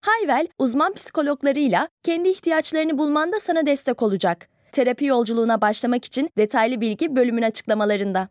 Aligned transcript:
Hayvel, 0.00 0.46
uzman 0.58 0.94
psikologlarıyla 0.94 1.88
kendi 2.02 2.28
ihtiyaçlarını 2.28 2.98
bulmanda 2.98 3.40
sana 3.40 3.66
destek 3.66 4.02
olacak. 4.02 4.48
Terapi 4.72 5.04
yolculuğuna 5.04 5.60
başlamak 5.60 6.04
için 6.04 6.30
detaylı 6.38 6.80
bilgi 6.80 7.16
bölümün 7.16 7.42
açıklamalarında. 7.42 8.28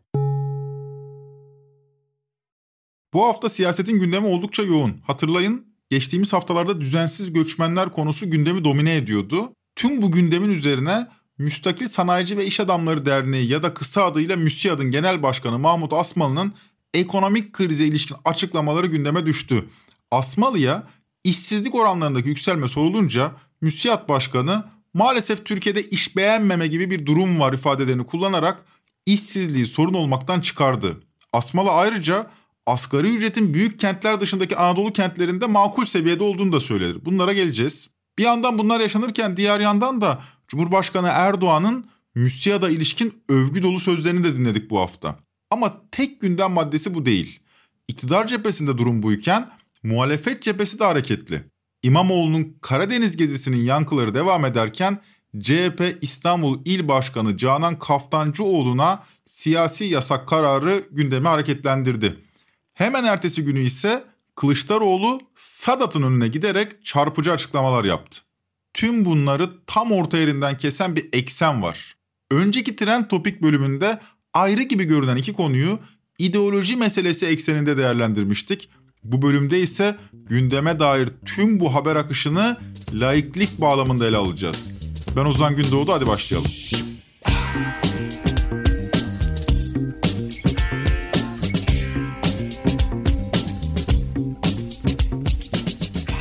Bu 3.14 3.24
hafta 3.24 3.48
siyasetin 3.48 4.00
gündemi 4.00 4.26
oldukça 4.26 4.62
yoğun. 4.62 5.00
Hatırlayın, 5.06 5.66
geçtiğimiz 5.90 6.32
haftalarda 6.32 6.80
düzensiz 6.80 7.32
göçmenler 7.32 7.92
konusu 7.92 8.30
gündemi 8.30 8.64
domine 8.64 8.96
ediyordu. 8.96 9.52
Tüm 9.76 10.02
bu 10.02 10.10
gündemin 10.10 10.50
üzerine 10.50 11.06
Müstakil 11.38 11.88
Sanayici 11.88 12.36
ve 12.36 12.46
İş 12.46 12.60
Adamları 12.60 13.06
Derneği 13.06 13.48
ya 13.48 13.62
da 13.62 13.74
kısa 13.74 14.04
adıyla 14.04 14.36
MÜSİAD'ın 14.36 14.90
genel 14.90 15.22
başkanı 15.22 15.58
Mahmut 15.58 15.92
Asmalı'nın 15.92 16.52
ekonomik 16.94 17.52
krize 17.52 17.84
ilişkin 17.84 18.16
açıklamaları 18.24 18.86
gündeme 18.86 19.26
düştü. 19.26 19.64
Asmalı'ya 20.10 20.82
işsizlik 21.24 21.74
oranlarındaki 21.74 22.28
yükselme 22.28 22.68
sorulunca 22.68 23.32
MÜSİAD 23.60 24.08
Başkanı 24.08 24.64
maalesef 24.94 25.44
Türkiye'de 25.44 25.82
iş 25.82 26.16
beğenmeme 26.16 26.66
gibi 26.66 26.90
bir 26.90 27.06
durum 27.06 27.40
var 27.40 27.52
ifadelerini 27.52 28.06
kullanarak 28.06 28.64
işsizliği 29.06 29.66
sorun 29.66 29.94
olmaktan 29.94 30.40
çıkardı. 30.40 31.00
Asmalı 31.32 31.70
ayrıca 31.70 32.30
asgari 32.66 33.14
ücretin 33.14 33.54
büyük 33.54 33.80
kentler 33.80 34.20
dışındaki 34.20 34.56
Anadolu 34.56 34.92
kentlerinde 34.92 35.46
makul 35.46 35.84
seviyede 35.84 36.22
olduğunu 36.22 36.52
da 36.52 36.60
söyledi. 36.60 37.04
Bunlara 37.04 37.32
geleceğiz. 37.32 37.90
Bir 38.18 38.24
yandan 38.24 38.58
bunlar 38.58 38.80
yaşanırken 38.80 39.36
diğer 39.36 39.60
yandan 39.60 40.00
da 40.00 40.22
Cumhurbaşkanı 40.48 41.08
Erdoğan'ın 41.08 41.90
MÜSİAD'a 42.14 42.70
ilişkin 42.70 43.22
övgü 43.28 43.62
dolu 43.62 43.80
sözlerini 43.80 44.24
de 44.24 44.36
dinledik 44.36 44.70
bu 44.70 44.80
hafta. 44.80 45.16
Ama 45.50 45.76
tek 45.90 46.20
gündem 46.20 46.52
maddesi 46.52 46.94
bu 46.94 47.06
değil. 47.06 47.40
İktidar 47.88 48.26
cephesinde 48.26 48.78
durum 48.78 49.02
buyken 49.02 49.50
muhalefet 49.82 50.42
cephesi 50.42 50.78
de 50.78 50.84
hareketli. 50.84 51.44
İmamoğlu'nun 51.82 52.56
Karadeniz 52.60 53.16
gezisinin 53.16 53.64
yankıları 53.64 54.14
devam 54.14 54.44
ederken 54.44 54.98
CHP 55.40 55.98
İstanbul 56.00 56.58
İl 56.64 56.88
Başkanı 56.88 57.36
Canan 57.36 57.78
Kaftancıoğlu'na 57.78 59.04
siyasi 59.26 59.84
yasak 59.84 60.28
kararı 60.28 60.82
gündemi 60.90 61.28
hareketlendirdi. 61.28 62.16
Hemen 62.74 63.04
ertesi 63.04 63.44
günü 63.44 63.60
ise 63.60 64.04
Kılıçdaroğlu 64.36 65.20
Sadat'ın 65.34 66.02
önüne 66.02 66.28
giderek 66.28 66.84
çarpıcı 66.84 67.32
açıklamalar 67.32 67.84
yaptı. 67.84 68.20
Tüm 68.74 69.04
bunları 69.04 69.50
tam 69.66 69.92
orta 69.92 70.18
yerinden 70.18 70.56
kesen 70.58 70.96
bir 70.96 71.08
eksen 71.12 71.62
var. 71.62 71.96
Önceki 72.30 72.76
trend 72.76 73.04
topik 73.04 73.42
bölümünde 73.42 74.00
ayrı 74.34 74.62
gibi 74.62 74.84
görünen 74.84 75.16
iki 75.16 75.32
konuyu 75.32 75.78
ideoloji 76.18 76.76
meselesi 76.76 77.26
ekseninde 77.26 77.76
değerlendirmiştik. 77.76 78.70
Bu 79.04 79.22
bölümde 79.22 79.60
ise 79.60 79.96
gündeme 80.12 80.80
dair 80.80 81.08
tüm 81.26 81.60
bu 81.60 81.74
haber 81.74 81.96
akışını 81.96 82.56
laiklik 82.92 83.60
bağlamında 83.60 84.06
ele 84.06 84.16
alacağız. 84.16 84.72
Ben 85.16 85.24
Ozan 85.24 85.56
Gündoğdu 85.56 85.92
hadi 85.92 86.06
başlayalım. 86.06 86.50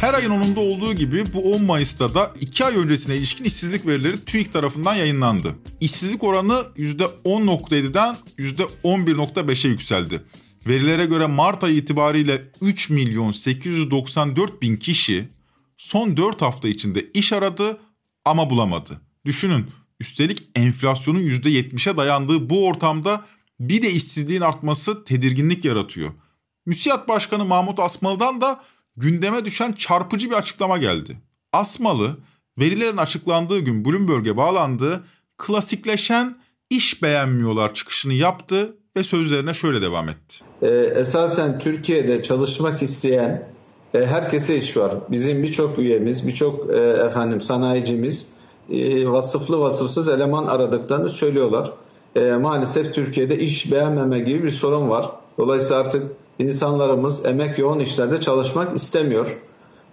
Her 0.01 0.13
ayın 0.13 0.31
10'unda 0.31 0.59
olduğu 0.59 0.93
gibi 0.93 1.33
bu 1.33 1.53
10 1.53 1.63
Mayıs'ta 1.63 2.13
da 2.13 2.31
2 2.41 2.65
ay 2.65 2.77
öncesine 2.77 3.15
ilişkin 3.15 3.43
işsizlik 3.43 3.87
verileri 3.87 4.25
TÜİK 4.25 4.53
tarafından 4.53 4.95
yayınlandı. 4.95 5.55
İşsizlik 5.81 6.23
oranı 6.23 6.63
%10.7'den 6.77 8.17
%11.5'e 8.37 9.69
yükseldi. 9.69 10.21
Verilere 10.69 11.05
göre 11.05 11.27
Mart 11.27 11.63
ayı 11.63 11.75
itibariyle 11.75 12.51
3 12.61 12.89
milyon 12.89 13.31
894 13.31 14.61
bin 14.61 14.77
kişi 14.77 15.29
son 15.77 16.17
4 16.17 16.41
hafta 16.41 16.67
içinde 16.67 17.11
iş 17.11 17.33
aradı 17.33 17.77
ama 18.25 18.49
bulamadı. 18.49 19.01
Düşünün 19.25 19.71
üstelik 19.99 20.43
enflasyonun 20.55 21.19
%70'e 21.19 21.97
dayandığı 21.97 22.49
bu 22.49 22.67
ortamda 22.67 23.25
bir 23.59 23.81
de 23.81 23.91
işsizliğin 23.91 24.41
artması 24.41 25.03
tedirginlik 25.03 25.65
yaratıyor. 25.65 26.11
Müsiyat 26.65 27.07
Başkanı 27.07 27.45
Mahmut 27.45 27.79
Asmalı'dan 27.79 28.41
da 28.41 28.63
gündeme 28.95 29.45
düşen 29.45 29.73
çarpıcı 29.73 30.29
bir 30.29 30.35
açıklama 30.35 30.77
geldi. 30.77 31.17
Asmalı, 31.53 32.17
verilerin 32.59 32.97
açıklandığı 32.97 33.59
gün 33.59 33.85
Bloomberg'e 33.85 34.37
bağlandığı 34.37 35.07
klasikleşen 35.37 36.37
iş 36.69 37.01
beğenmiyorlar 37.01 37.73
çıkışını 37.73 38.13
yaptı 38.13 38.77
ve 38.97 39.03
sözlerine 39.03 39.53
şöyle 39.53 39.81
devam 39.81 40.09
etti. 40.09 40.48
Ee, 40.61 40.67
esasen 40.95 41.59
Türkiye'de 41.59 42.23
çalışmak 42.23 42.81
isteyen 42.81 43.43
e, 43.93 44.05
herkese 44.05 44.57
iş 44.57 44.77
var. 44.77 44.95
Bizim 45.11 45.43
birçok 45.43 45.79
üyemiz, 45.79 46.27
birçok 46.27 46.69
e, 46.69 46.77
efendim 46.79 47.41
sanayicimiz 47.41 48.27
e, 48.69 49.07
vasıflı 49.07 49.59
vasıfsız 49.59 50.09
eleman 50.09 50.45
aradıklarını 50.45 51.09
söylüyorlar. 51.09 51.73
E, 52.15 52.31
maalesef 52.31 52.93
Türkiye'de 52.93 53.37
iş 53.37 53.71
beğenmeme 53.71 54.19
gibi 54.19 54.43
bir 54.43 54.49
sorun 54.49 54.89
var. 54.89 55.11
Dolayısıyla 55.37 55.81
artık 55.81 56.11
insanlarımız 56.39 57.25
emek 57.25 57.59
yoğun 57.59 57.79
işlerde 57.79 58.19
çalışmak 58.19 58.75
istemiyor. 58.75 59.37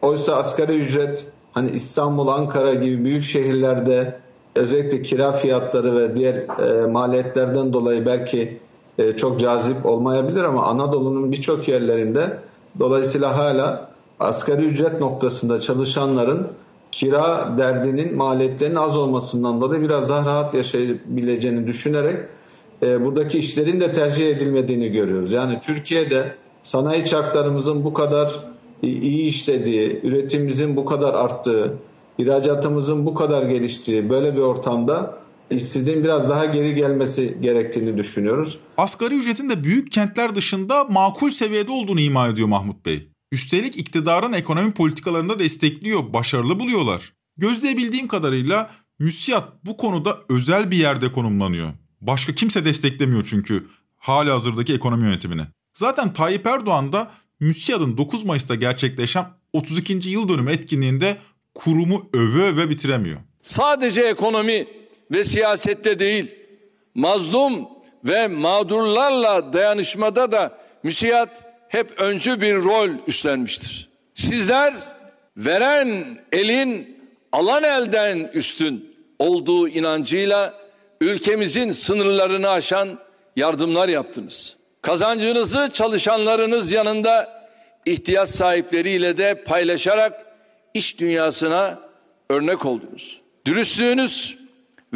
Oysa 0.03 0.37
asgari 0.37 0.72
ücret 0.72 1.27
hani 1.53 1.71
İstanbul, 1.71 2.28
Ankara 2.28 2.75
gibi 2.75 3.04
büyük 3.04 3.22
şehirlerde 3.22 4.19
özellikle 4.54 5.03
kira 5.03 5.33
fiyatları 5.33 5.97
ve 5.97 6.16
diğer 6.16 6.34
e, 6.34 6.87
maliyetlerden 6.87 7.72
dolayı 7.72 8.06
belki 8.06 8.59
e, 8.99 9.12
çok 9.12 9.41
cazip 9.41 9.87
olmayabilir 9.87 10.45
ama 10.45 10.67
Anadolu'nun 10.67 11.33
birçok 11.33 11.69
yerlerinde 11.69 12.39
dolayısıyla 12.79 13.37
hala 13.37 13.91
asgari 14.21 14.65
ücret 14.65 15.01
noktasında 15.01 15.61
çalışanların 15.61 16.49
kira 16.93 17.55
derdinin 17.59 18.17
maliyetlerinin 18.17 18.77
az 18.77 18.97
olmasından 18.97 19.61
dolayı 19.61 19.83
biraz 19.83 20.09
daha 20.09 20.25
rahat 20.25 20.55
yaşayabileceğini 20.55 21.67
düşünerek 21.67 22.17
e, 22.83 23.05
buradaki 23.05 23.39
işlerin 23.39 23.81
de 23.81 23.93
tercih 23.93 24.29
edilmediğini 24.29 24.89
görüyoruz. 24.89 25.33
Yani 25.33 25.61
Türkiye'de 25.61 26.34
sanayi 26.63 27.05
çarklarımızın 27.05 27.84
bu 27.84 27.95
kadar 27.95 28.41
iyi 28.83 29.28
işlediği, 29.28 30.01
üretimimizin 30.03 30.77
bu 30.77 30.84
kadar 30.84 31.15
arttığı, 31.15 31.75
ihracatımızın 32.19 33.07
bu 33.07 33.15
kadar 33.15 33.43
geliştiği 33.43 34.11
böyle 34.11 34.37
bir 34.37 34.41
ortamda 34.41 35.19
işsizliğin 35.51 36.05
biraz 36.05 36.29
daha 36.29 36.47
geri 36.47 36.75
gelmesi 36.75 37.39
gerektiğini 37.41 37.99
düşünüyoruz. 37.99 38.59
Asgari 38.77 39.15
ücretin 39.15 39.51
de 39.51 39.65
büyük 39.65 39.93
kentler 39.93 40.34
dışında 40.34 40.84
makul 40.84 41.31
seviyede 41.31 41.71
olduğunu 41.71 42.01
ima 42.01 42.29
ediyor 42.29 42.49
Mahmut 42.49 42.87
Bey. 42.87 43.09
Üstelik 43.33 43.77
iktidarın 43.77 44.33
ekonomi 44.33 44.73
politikalarında 44.73 45.39
destekliyor, 45.39 46.12
başarılı 46.12 46.61
buluyorlar. 46.61 47.12
Gözleyebildiğim 47.37 48.09
kadarıyla 48.09 48.71
müsiyat 48.99 49.49
bu 49.65 49.77
konuda 49.77 50.19
özel 50.29 50.71
bir 50.71 50.77
yerde 50.77 51.12
konumlanıyor. 51.12 51.69
Başka 52.01 52.34
kimse 52.34 52.65
desteklemiyor 52.65 53.27
çünkü 53.31 53.67
hali 53.97 54.31
hazırdaki 54.31 54.75
ekonomi 54.75 55.05
yönetimini. 55.05 55.43
Zaten 55.75 56.13
Tayyip 56.13 56.47
Erdoğan 56.47 56.93
da 56.93 57.11
MÜSİAD'ın 57.41 57.97
9 57.97 58.25
Mayıs'ta 58.25 58.55
gerçekleşen 58.55 59.27
32. 59.53 60.11
yıl 60.11 60.28
dönümü 60.28 60.51
etkinliğinde 60.51 61.16
kurumu 61.54 62.09
öve 62.13 62.42
öve 62.42 62.71
bitiremiyor. 62.71 63.16
Sadece 63.42 64.03
ekonomi 64.03 64.66
ve 65.10 65.24
siyasette 65.24 65.98
değil, 65.98 66.34
mazlum 66.94 67.68
ve 68.04 68.28
mağdurlarla 68.28 69.53
dayanışmada 69.53 70.32
da 70.32 70.58
MÜSİAD 70.82 71.28
hep 71.68 72.00
öncü 72.00 72.41
bir 72.41 72.54
rol 72.54 72.91
üstlenmiştir. 73.06 73.88
Sizler 74.14 74.74
veren 75.36 76.18
elin 76.32 76.98
alan 77.32 77.62
elden 77.62 78.30
üstün 78.34 78.97
olduğu 79.18 79.68
inancıyla 79.68 80.54
ülkemizin 81.00 81.70
sınırlarını 81.70 82.50
aşan 82.50 82.98
yardımlar 83.36 83.88
yaptınız. 83.88 84.56
Kazancınızı 84.82 85.70
çalışanlarınız 85.72 86.72
yanında 86.72 87.47
ihtiyaç 87.86 88.28
sahipleriyle 88.28 89.16
de 89.16 89.44
paylaşarak 89.44 90.26
iş 90.74 90.98
dünyasına 90.98 91.78
örnek 92.30 92.66
oldunuz. 92.66 93.20
Dürüstlüğünüz 93.47 94.38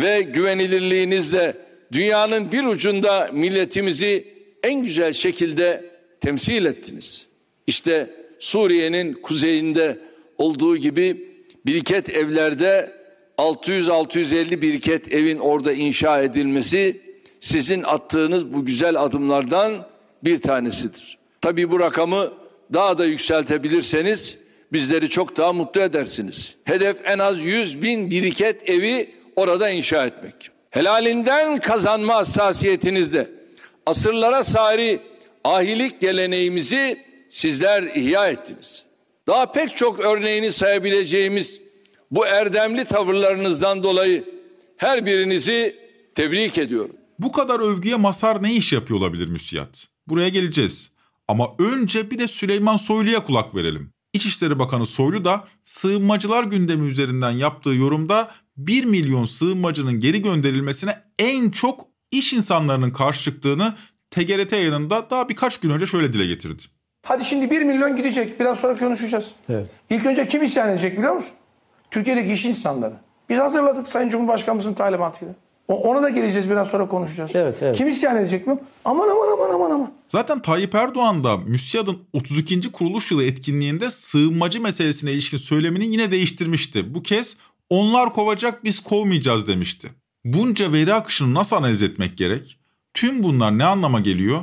ve 0.00 0.22
güvenilirliğinizle 0.22 1.56
dünyanın 1.92 2.52
bir 2.52 2.64
ucunda 2.64 3.30
milletimizi 3.32 4.28
en 4.62 4.82
güzel 4.82 5.12
şekilde 5.12 5.90
temsil 6.20 6.64
ettiniz. 6.64 7.26
İşte 7.66 8.10
Suriye'nin 8.38 9.12
kuzeyinde 9.14 9.98
olduğu 10.38 10.76
gibi 10.76 11.28
biriket 11.66 12.08
evlerde 12.08 12.92
600-650 13.38 14.60
biriket 14.60 15.14
evin 15.14 15.38
orada 15.38 15.72
inşa 15.72 16.22
edilmesi 16.22 17.00
sizin 17.40 17.82
attığınız 17.82 18.52
bu 18.52 18.64
güzel 18.64 19.02
adımlardan 19.02 19.86
bir 20.24 20.40
tanesidir. 20.40 21.18
Tabii 21.40 21.70
bu 21.70 21.80
rakamı 21.80 22.32
daha 22.72 22.98
da 22.98 23.04
yükseltebilirseniz 23.04 24.38
bizleri 24.72 25.10
çok 25.10 25.36
daha 25.36 25.52
mutlu 25.52 25.80
edersiniz. 25.80 26.56
Hedef 26.64 26.96
en 27.04 27.18
az 27.18 27.40
100 27.40 27.82
bin 27.82 28.10
biriket 28.10 28.70
evi 28.70 29.10
orada 29.40 29.70
inşa 29.70 30.06
etmek. 30.06 30.50
Helalinden 30.70 31.60
kazanma 31.60 32.14
hassasiyetinizde 32.14 33.30
asırlara 33.86 34.44
sari 34.44 35.00
ahilik 35.44 36.00
geleneğimizi 36.00 37.04
sizler 37.30 37.82
ihya 37.82 38.28
ettiniz. 38.28 38.84
Daha 39.26 39.52
pek 39.52 39.76
çok 39.76 39.98
örneğini 40.00 40.52
sayabileceğimiz 40.52 41.60
bu 42.10 42.26
erdemli 42.26 42.84
tavırlarınızdan 42.84 43.82
dolayı 43.82 44.24
her 44.76 45.06
birinizi 45.06 45.76
tebrik 46.14 46.58
ediyorum. 46.58 46.96
Bu 47.18 47.32
kadar 47.32 47.60
övgüye 47.60 47.96
Masar 47.96 48.42
ne 48.42 48.54
iş 48.54 48.72
yapıyor 48.72 49.00
olabilir 49.00 49.28
müsiyat? 49.28 49.88
Buraya 50.06 50.28
geleceğiz. 50.28 50.90
Ama 51.28 51.48
önce 51.58 52.10
bir 52.10 52.18
de 52.18 52.28
Süleyman 52.28 52.76
Soylu'ya 52.76 53.24
kulak 53.24 53.54
verelim. 53.54 53.92
İçişleri 54.12 54.58
Bakanı 54.58 54.86
Soylu 54.86 55.24
da 55.24 55.44
sığınmacılar 55.64 56.44
gündemi 56.44 56.88
üzerinden 56.88 57.30
yaptığı 57.30 57.74
yorumda 57.74 58.30
1 58.56 58.84
milyon 58.84 59.24
sığınmacının 59.24 60.00
geri 60.00 60.22
gönderilmesine 60.22 60.94
en 61.18 61.50
çok 61.50 61.86
iş 62.10 62.32
insanlarının 62.32 62.90
karşı 62.90 63.22
çıktığını 63.22 63.74
TGRT 64.10 64.52
yayınında 64.52 65.10
daha 65.10 65.28
birkaç 65.28 65.58
gün 65.60 65.70
önce 65.70 65.86
şöyle 65.86 66.12
dile 66.12 66.26
getirdi. 66.26 66.62
Hadi 67.02 67.24
şimdi 67.24 67.50
1 67.50 67.62
milyon 67.62 67.96
gidecek. 67.96 68.40
Biraz 68.40 68.58
sonra 68.60 68.78
konuşacağız. 68.78 69.26
Evet. 69.48 69.70
İlk 69.90 70.06
önce 70.06 70.28
kim 70.28 70.42
isyan 70.42 70.68
edecek 70.68 70.98
biliyor 70.98 71.14
musun? 71.14 71.30
Türkiye'deki 71.90 72.32
iş 72.32 72.44
insanları. 72.44 72.94
Biz 73.28 73.38
hazırladık 73.38 73.88
Sayın 73.88 74.08
Cumhurbaşkanımızın 74.08 74.74
talimatıyla. 74.74 75.34
O- 75.68 75.82
Ona 75.90 76.02
da 76.02 76.08
geleceğiz 76.08 76.50
biraz 76.50 76.68
sonra 76.68 76.88
konuşacağız. 76.88 77.30
Evet, 77.34 77.58
evet. 77.62 77.76
Kim 77.76 77.88
isyan 77.88 78.16
edecek 78.16 78.46
mi? 78.46 78.58
Aman 78.84 79.08
aman 79.08 79.28
aman 79.32 79.54
aman 79.54 79.70
aman. 79.70 79.92
Zaten 80.08 80.42
Tayyip 80.42 80.74
Erdoğan 80.74 81.24
da 81.24 81.36
MÜSİAD'ın 81.36 81.98
32. 82.12 82.72
kuruluş 82.72 83.10
yılı 83.10 83.24
etkinliğinde 83.24 83.90
sığınmacı 83.90 84.60
meselesine 84.60 85.12
ilişkin 85.12 85.38
söylemini 85.38 85.86
yine 85.86 86.10
değiştirmişti. 86.10 86.94
Bu 86.94 87.02
kez 87.02 87.36
onlar 87.70 88.12
kovacak 88.12 88.64
biz 88.64 88.80
kovmayacağız 88.80 89.46
demişti. 89.46 89.88
Bunca 90.24 90.72
veri 90.72 90.94
akışını 90.94 91.34
nasıl 91.34 91.56
analiz 91.56 91.82
etmek 91.82 92.18
gerek? 92.18 92.58
Tüm 92.94 93.22
bunlar 93.22 93.58
ne 93.58 93.64
anlama 93.64 94.00
geliyor? 94.00 94.42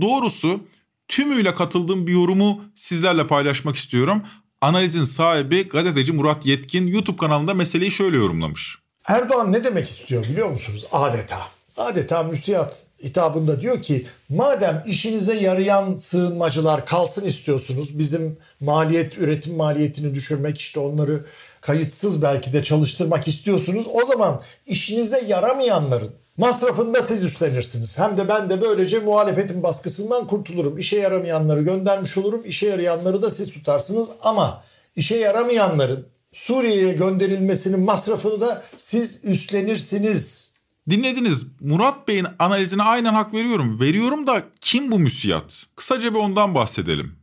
Doğrusu 0.00 0.60
tümüyle 1.08 1.54
katıldığım 1.54 2.06
bir 2.06 2.12
yorumu 2.12 2.64
sizlerle 2.74 3.26
paylaşmak 3.26 3.76
istiyorum. 3.76 4.22
Analizin 4.60 5.04
sahibi 5.04 5.68
gazeteci 5.68 6.12
Murat 6.12 6.46
Yetkin 6.46 6.86
YouTube 6.86 7.16
kanalında 7.16 7.54
meseleyi 7.54 7.90
şöyle 7.90 8.16
yorumlamış. 8.16 8.78
Erdoğan 9.06 9.52
ne 9.52 9.64
demek 9.64 9.88
istiyor 9.88 10.24
biliyor 10.24 10.50
musunuz? 10.50 10.86
Adeta. 10.92 11.38
Adeta 11.76 12.22
müsiyat 12.22 12.82
hitabında 13.04 13.60
diyor 13.60 13.82
ki 13.82 14.06
madem 14.28 14.82
işinize 14.86 15.34
yarayan 15.34 15.96
sığınmacılar 15.96 16.86
kalsın 16.86 17.24
istiyorsunuz 17.24 17.98
bizim 17.98 18.38
maliyet 18.60 19.18
üretim 19.18 19.56
maliyetini 19.56 20.14
düşürmek 20.14 20.58
işte 20.58 20.80
onları 20.80 21.24
kayıtsız 21.62 22.22
belki 22.22 22.52
de 22.52 22.62
çalıştırmak 22.62 23.28
istiyorsunuz 23.28 23.86
o 23.92 24.04
zaman 24.04 24.40
işinize 24.66 25.24
yaramayanların 25.26 26.10
masrafını 26.36 26.94
da 26.94 27.02
siz 27.02 27.24
üstlenirsiniz. 27.24 27.98
Hem 27.98 28.16
de 28.16 28.28
ben 28.28 28.50
de 28.50 28.60
böylece 28.60 28.98
muhalefetin 28.98 29.62
baskısından 29.62 30.26
kurtulurum. 30.26 30.78
İşe 30.78 30.96
yaramayanları 30.96 31.62
göndermiş 31.62 32.18
olurum. 32.18 32.42
İşe 32.44 32.66
yarayanları 32.66 33.22
da 33.22 33.30
siz 33.30 33.52
tutarsınız 33.52 34.08
ama 34.22 34.62
işe 34.96 35.16
yaramayanların 35.16 36.06
Suriye'ye 36.32 36.92
gönderilmesinin 36.92 37.80
masrafını 37.80 38.40
da 38.40 38.62
siz 38.76 39.24
üstlenirsiniz. 39.24 40.52
Dinlediniz. 40.90 41.44
Murat 41.60 42.08
Bey'in 42.08 42.26
analizine 42.38 42.82
aynen 42.82 43.14
hak 43.14 43.34
veriyorum. 43.34 43.80
Veriyorum 43.80 44.26
da 44.26 44.42
kim 44.60 44.92
bu 44.92 44.98
müsiyat? 44.98 45.66
Kısaca 45.76 46.14
bir 46.14 46.18
ondan 46.18 46.54
bahsedelim. 46.54 47.16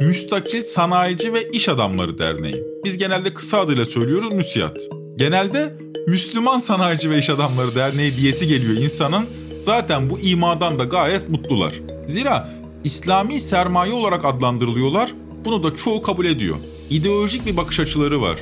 Müstakil 0.00 0.62
Sanayici 0.62 1.34
ve 1.34 1.50
İş 1.50 1.68
Adamları 1.68 2.18
Derneği. 2.18 2.64
Biz 2.84 2.96
genelde 2.98 3.34
kısa 3.34 3.58
adıyla 3.58 3.84
söylüyoruz 3.84 4.32
müsiyat. 4.32 4.76
Genelde 5.16 5.74
Müslüman 6.06 6.58
Sanayici 6.58 7.10
ve 7.10 7.18
İş 7.18 7.30
Adamları 7.30 7.74
Derneği 7.74 8.16
diyesi 8.16 8.48
geliyor 8.48 8.74
insanın. 8.74 9.26
Zaten 9.56 10.10
bu 10.10 10.18
imadan 10.18 10.78
da 10.78 10.84
gayet 10.84 11.28
mutlular. 11.28 11.72
Zira 12.06 12.50
İslami 12.84 13.40
sermaye 13.40 13.92
olarak 13.92 14.24
adlandırılıyorlar. 14.24 15.12
Bunu 15.44 15.62
da 15.62 15.76
çoğu 15.76 16.02
kabul 16.02 16.24
ediyor. 16.24 16.56
İdeolojik 16.90 17.46
bir 17.46 17.56
bakış 17.56 17.80
açıları 17.80 18.22
var. 18.22 18.36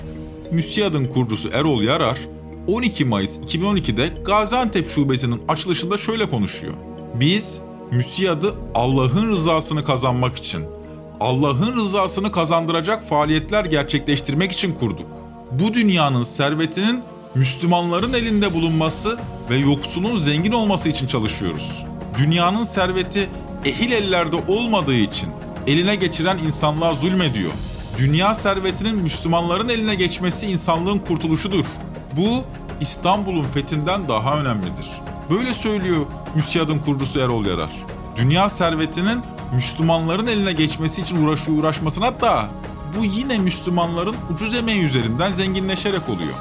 MÜSİAD'ın 0.53 1.07
kurucusu 1.07 1.49
Erol 1.53 1.83
Yarar 1.83 2.19
12 2.67 3.05
Mayıs 3.05 3.39
2012'de 3.39 4.09
Gaziantep 4.25 4.91
şubesinin 4.91 5.43
açılışında 5.49 5.97
şöyle 5.97 6.31
konuşuyor. 6.31 6.75
Biz 7.15 7.61
MÜSİAD'ı 7.91 8.55
Allah'ın 8.75 9.29
rızasını 9.29 9.83
kazanmak 9.83 10.37
için, 10.37 10.78
Allah'ın 11.21 11.77
rızasını 11.77 12.33
kazandıracak 12.33 13.09
faaliyetler 13.09 13.65
gerçekleştirmek 13.65 14.53
için 14.53 14.75
kurduk. 14.75 15.07
Bu 15.53 15.75
dünyanın 15.75 16.23
servetinin 16.23 17.03
Müslümanların 17.35 18.13
elinde 18.13 18.55
bulunması 18.55 19.19
ve 19.51 19.57
yoksulun 19.57 20.17
zengin 20.17 20.53
olması 20.53 20.89
için 20.89 21.07
çalışıyoruz. 21.07 21.85
Dünyanın 22.19 22.63
serveti 22.63 23.29
ehil 23.65 23.93
ellerde 23.93 24.37
olmadığı 24.49 24.95
için 24.95 25.29
eline 25.67 25.95
geçiren 25.95 26.39
insanlığa 26.39 26.95
zulmediyor. 26.95 27.53
Dünya 27.99 28.35
servetinin 28.35 28.97
Müslümanların 28.97 29.69
eline 29.69 29.95
geçmesi 29.95 30.47
insanlığın 30.47 30.99
kurtuluşudur. 30.99 31.65
Bu 32.17 32.45
İstanbul'un 32.81 33.45
fethinden 33.45 34.09
daha 34.09 34.41
önemlidir. 34.41 34.87
Böyle 35.31 35.55
söylüyor 35.55 36.07
MÜSİAD'ın 36.35 36.79
kurucusu 36.79 37.21
Erol 37.21 37.47
Yarar. 37.47 37.71
Dünya 38.17 38.49
servetinin 38.49 39.23
Müslümanların 39.55 40.27
eline 40.27 40.53
geçmesi 40.53 41.03
için 41.03 41.27
uğraşıyor 41.27 41.59
uğraşmasına 41.59 42.21
da 42.21 42.51
bu 42.99 43.05
yine 43.05 43.39
Müslümanların 43.39 44.17
ucuz 44.35 44.55
emeği 44.55 44.83
üzerinden 44.83 45.33
zenginleşerek 45.33 46.09
oluyor. 46.09 46.35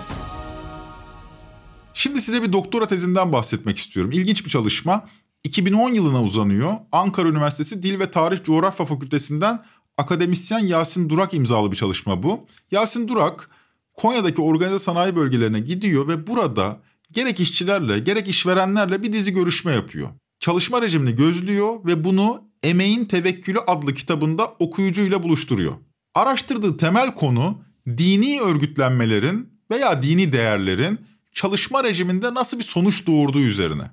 Şimdi 1.93 2.21
size 2.21 2.43
bir 2.43 2.53
doktora 2.53 2.87
tezinden 2.87 3.33
bahsetmek 3.33 3.77
istiyorum. 3.77 4.11
İlginç 4.11 4.45
bir 4.45 4.49
çalışma. 4.49 5.05
2010 5.43 5.89
yılına 5.89 6.23
uzanıyor. 6.23 6.73
Ankara 6.91 7.27
Üniversitesi 7.27 7.83
Dil 7.83 7.99
ve 7.99 8.11
Tarih 8.11 8.43
Coğrafya 8.43 8.85
Fakültesinden 8.85 9.65
akademisyen 9.97 10.59
Yasin 10.59 11.09
Durak 11.09 11.33
imzalı 11.33 11.71
bir 11.71 11.75
çalışma 11.75 12.23
bu. 12.23 12.45
Yasin 12.71 13.07
Durak 13.07 13.49
Konya'daki 13.93 14.41
organize 14.41 14.79
sanayi 14.79 15.15
bölgelerine 15.15 15.59
gidiyor 15.59 16.07
ve 16.07 16.27
burada 16.27 16.79
gerek 17.11 17.39
işçilerle 17.39 17.99
gerek 17.99 18.27
işverenlerle 18.27 19.03
bir 19.03 19.13
dizi 19.13 19.33
görüşme 19.33 19.71
yapıyor. 19.71 20.09
Çalışma 20.39 20.81
rejimini 20.81 21.15
gözlüyor 21.15 21.85
ve 21.85 22.03
bunu 22.03 22.46
Emeğin 22.63 23.05
Tevekkülü 23.05 23.59
adlı 23.59 23.93
kitabında 23.93 24.47
okuyucuyla 24.59 25.23
buluşturuyor. 25.23 25.73
Araştırdığı 26.15 26.77
temel 26.77 27.15
konu 27.15 27.61
dini 27.87 28.41
örgütlenmelerin 28.41 29.49
veya 29.71 30.03
dini 30.03 30.33
değerlerin 30.33 30.99
çalışma 31.33 31.83
rejiminde 31.83 32.33
nasıl 32.33 32.59
bir 32.59 32.63
sonuç 32.63 33.07
doğurduğu 33.07 33.41
üzerine. 33.41 33.83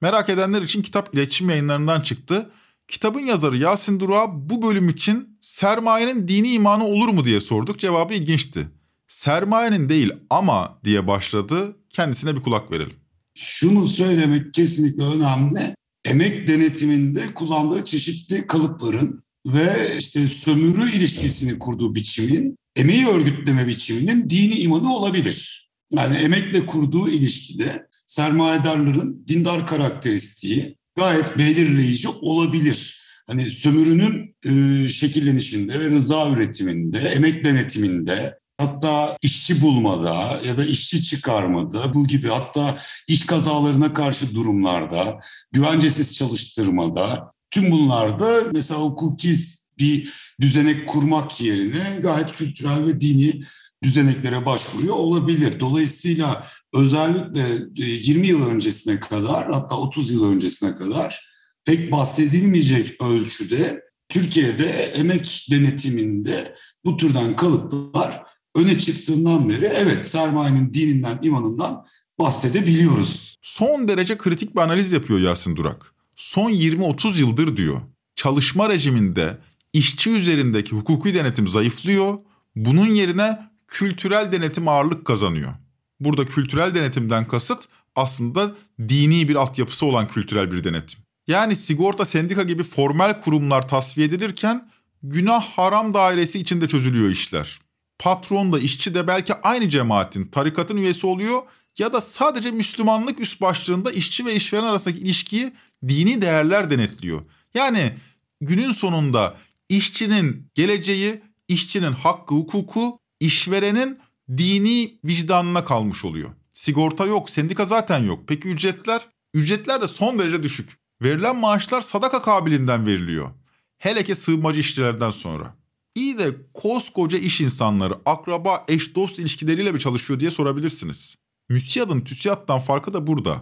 Merak 0.00 0.28
edenler 0.28 0.62
için 0.62 0.82
kitap 0.82 1.14
iletişim 1.14 1.50
yayınlarından 1.50 2.00
çıktı. 2.00 2.50
Kitabın 2.88 3.20
yazarı 3.20 3.56
Yasin 3.56 4.00
Durak'a 4.00 4.50
bu 4.50 4.62
bölüm 4.62 4.88
için 4.88 5.38
sermayenin 5.40 6.28
dini 6.28 6.52
imanı 6.52 6.84
olur 6.84 7.08
mu 7.08 7.24
diye 7.24 7.40
sorduk. 7.40 7.78
Cevabı 7.78 8.14
ilginçti. 8.14 8.68
Sermayenin 9.08 9.88
değil 9.88 10.12
ama 10.30 10.78
diye 10.84 11.06
başladı. 11.06 11.76
Kendisine 11.90 12.36
bir 12.36 12.42
kulak 12.42 12.70
verelim. 12.70 12.96
Şunu 13.34 13.88
söylemek 13.88 14.54
kesinlikle 14.54 15.02
önemli. 15.02 15.74
Emek 16.04 16.48
denetiminde 16.48 17.26
kullandığı 17.34 17.84
çeşitli 17.84 18.46
kalıpların 18.46 19.24
ve 19.46 19.96
işte 19.98 20.28
sömürü 20.28 20.92
ilişkisini 20.92 21.58
kurduğu 21.58 21.94
biçimin, 21.94 22.56
emeği 22.76 23.06
örgütleme 23.06 23.66
biçiminin 23.66 24.30
dini 24.30 24.54
imanı 24.54 24.96
olabilir. 24.96 25.70
Yani 25.90 26.16
emekle 26.16 26.66
kurduğu 26.66 27.08
ilişkide 27.08 27.86
sermayedarların 28.06 29.24
dindar 29.28 29.66
karakteristiği 29.66 30.76
gayet 30.96 31.38
belirleyici 31.38 32.08
olabilir. 32.08 33.00
Hani 33.26 33.44
sömürünün 33.44 34.36
e, 34.44 34.88
şekillenişinde 34.88 35.78
ve 35.80 35.90
rıza 35.90 36.30
üretiminde, 36.30 36.98
emek 36.98 37.44
denetiminde, 37.44 38.38
hatta 38.60 39.16
işçi 39.22 39.60
bulmada 39.60 40.40
ya 40.44 40.58
da 40.58 40.64
işçi 40.64 41.02
çıkarmada 41.02 41.94
bu 41.94 42.06
gibi 42.06 42.28
hatta 42.28 42.78
iş 43.08 43.26
kazalarına 43.26 43.94
karşı 43.94 44.34
durumlarda, 44.34 45.20
güvencesiz 45.52 46.14
çalıştırmada 46.14 47.32
tüm 47.50 47.70
bunlarda 47.70 48.42
mesela 48.52 48.80
hukuki 48.80 49.34
bir 49.78 50.12
düzenek 50.40 50.88
kurmak 50.88 51.40
yerine 51.40 52.00
gayet 52.02 52.32
kültürel 52.32 52.86
ve 52.86 53.00
dini 53.00 53.42
düzeneklere 53.82 54.46
başvuruyor 54.46 54.96
olabilir. 54.96 55.60
Dolayısıyla 55.60 56.46
özellikle 56.74 57.42
20 57.76 58.28
yıl 58.28 58.46
öncesine 58.46 59.00
kadar 59.00 59.52
hatta 59.52 59.76
30 59.76 60.10
yıl 60.10 60.24
öncesine 60.24 60.76
kadar 60.76 61.30
pek 61.64 61.92
bahsedilmeyecek 61.92 63.02
ölçüde 63.02 63.82
Türkiye'de 64.08 64.64
emek 64.70 65.46
denetiminde 65.50 66.54
bu 66.84 66.96
türden 66.96 67.36
kalıplar 67.36 68.29
öne 68.54 68.78
çıktığından 68.78 69.48
beri 69.48 69.64
evet 69.64 70.06
sermayenin 70.06 70.74
dininden, 70.74 71.18
imanından 71.22 71.86
bahsedebiliyoruz. 72.18 73.38
Son 73.42 73.88
derece 73.88 74.18
kritik 74.18 74.56
bir 74.56 74.60
analiz 74.60 74.92
yapıyor 74.92 75.20
Yasin 75.20 75.56
Durak. 75.56 75.94
Son 76.16 76.50
20-30 76.50 77.18
yıldır 77.18 77.56
diyor. 77.56 77.80
Çalışma 78.16 78.68
rejiminde 78.68 79.38
işçi 79.72 80.10
üzerindeki 80.10 80.76
hukuki 80.76 81.14
denetim 81.14 81.48
zayıflıyor. 81.48 82.18
Bunun 82.56 82.86
yerine 82.86 83.38
kültürel 83.68 84.32
denetim 84.32 84.68
ağırlık 84.68 85.04
kazanıyor. 85.04 85.52
Burada 86.00 86.24
kültürel 86.24 86.74
denetimden 86.74 87.28
kasıt 87.28 87.64
aslında 87.96 88.54
dini 88.88 89.28
bir 89.28 89.36
altyapısı 89.36 89.86
olan 89.86 90.06
kültürel 90.06 90.52
bir 90.52 90.64
denetim. 90.64 91.00
Yani 91.28 91.56
sigorta 91.56 92.04
sendika 92.04 92.42
gibi 92.42 92.62
formel 92.62 93.22
kurumlar 93.22 93.68
tasfiye 93.68 94.06
edilirken 94.06 94.70
günah 95.02 95.42
haram 95.42 95.94
dairesi 95.94 96.38
içinde 96.38 96.68
çözülüyor 96.68 97.10
işler. 97.10 97.60
Patron 98.00 98.52
da 98.52 98.58
işçi 98.58 98.94
de 98.94 99.06
belki 99.06 99.34
aynı 99.34 99.68
cemaatin, 99.68 100.24
tarikatın 100.24 100.76
üyesi 100.76 101.06
oluyor 101.06 101.42
ya 101.78 101.92
da 101.92 102.00
sadece 102.00 102.50
Müslümanlık 102.50 103.20
üst 103.20 103.40
başlığında 103.40 103.92
işçi 103.92 104.26
ve 104.26 104.34
işveren 104.34 104.62
arasındaki 104.62 105.00
ilişkiyi 105.00 105.52
dini 105.88 106.22
değerler 106.22 106.70
denetliyor. 106.70 107.22
Yani 107.54 107.92
günün 108.40 108.72
sonunda 108.72 109.36
işçinin 109.68 110.46
geleceği, 110.54 111.20
işçinin 111.48 111.92
hakkı, 111.92 112.34
hukuku, 112.34 112.98
işverenin 113.20 113.98
dini 114.36 114.98
vicdanına 115.04 115.64
kalmış 115.64 116.04
oluyor. 116.04 116.30
Sigorta 116.52 117.06
yok, 117.06 117.30
sendika 117.30 117.64
zaten 117.64 117.98
yok. 117.98 118.20
Peki 118.26 118.48
ücretler? 118.48 119.08
Ücretler 119.34 119.80
de 119.80 119.86
son 119.88 120.18
derece 120.18 120.42
düşük. 120.42 120.70
Verilen 121.02 121.36
maaşlar 121.36 121.80
sadaka 121.80 122.22
kabiliğinden 122.22 122.86
veriliyor. 122.86 123.30
Hele 123.78 124.04
ki 124.04 124.16
sığınmacı 124.16 124.60
işçilerden 124.60 125.10
sonra. 125.10 125.59
İyi 125.94 126.18
de 126.18 126.30
koskoca 126.54 127.18
iş 127.18 127.40
insanları 127.40 127.94
akraba 128.06 128.64
eş 128.68 128.94
dost 128.94 129.18
ilişkileriyle 129.18 129.72
mi 129.72 129.80
çalışıyor 129.80 130.20
diye 130.20 130.30
sorabilirsiniz. 130.30 131.16
MÜSİAD'ın 131.48 132.00
TÜSİAD'dan 132.00 132.60
farkı 132.60 132.92
da 132.92 133.06
burada. 133.06 133.36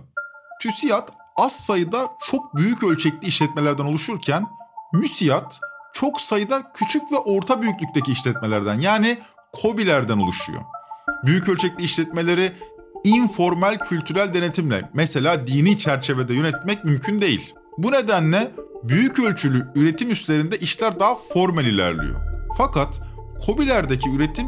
TÜSİAD 0.63 1.09
az 1.37 1.53
sayıda 1.67 2.11
çok 2.31 2.57
büyük 2.57 2.83
ölçekli 2.83 3.29
işletmelerden 3.29 3.85
oluşurken 3.85 4.47
MÜSİAD 4.93 5.53
çok 5.93 6.21
sayıda 6.21 6.73
küçük 6.73 7.13
ve 7.13 7.17
orta 7.17 7.63
büyüklükteki 7.63 8.13
işletmelerden 8.13 8.81
yani 8.81 9.19
KOBİ'lerden 9.53 10.19
oluşuyor. 10.19 10.61
Büyük 11.27 11.49
ölçekli 11.49 11.85
işletmeleri 11.85 12.53
informal 13.05 13.79
kültürel 13.79 14.35
denetimle 14.35 14.91
mesela 14.95 15.47
dini 15.47 15.79
çerçevede 15.79 16.35
yönetmek 16.35 16.85
mümkün 16.85 17.21
değil. 17.21 17.55
Bu 17.79 17.93
nedenle 17.93 18.51
büyük 18.83 19.19
ölçülü 19.19 19.67
üretim 19.75 20.11
üslerinde 20.11 20.59
işler 20.59 21.01
daha 21.01 21.15
formel 21.15 21.67
ilerliyor. 21.67 22.28
Fakat 22.59 23.01
KOBİ'lerdeki 23.47 24.11
üretim 24.11 24.47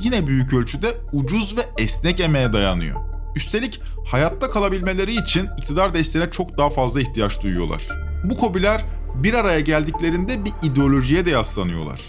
yine 0.00 0.26
büyük 0.26 0.54
ölçüde 0.54 0.94
ucuz 1.12 1.56
ve 1.56 1.62
esnek 1.78 2.20
emeğe 2.20 2.52
dayanıyor. 2.52 3.00
Üstelik 3.36 3.80
hayatta 4.06 4.50
kalabilmeleri 4.50 5.14
için 5.14 5.48
iktidar 5.58 5.94
desteğine 5.94 6.30
çok 6.30 6.58
daha 6.58 6.70
fazla 6.70 7.00
ihtiyaç 7.00 7.42
duyuyorlar. 7.42 7.88
Bu 8.24 8.36
KOBİ'ler 8.36 8.84
bir 9.14 9.34
araya 9.34 9.60
geldiklerinde 9.60 10.44
bir 10.44 10.52
ideolojiye 10.62 11.26
de 11.26 11.30
yaslanıyorlar. 11.30 12.00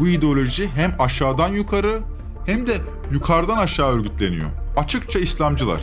Bu 0.00 0.08
ideoloji 0.08 0.68
hem 0.68 0.96
aşağıdan 0.98 1.48
yukarı 1.48 2.00
hem 2.46 2.66
de 2.66 2.76
yukarıdan 3.12 3.58
aşağı 3.58 3.90
örgütleniyor. 3.90 4.48
Açıkça 4.76 5.18
İslamcılar. 5.18 5.80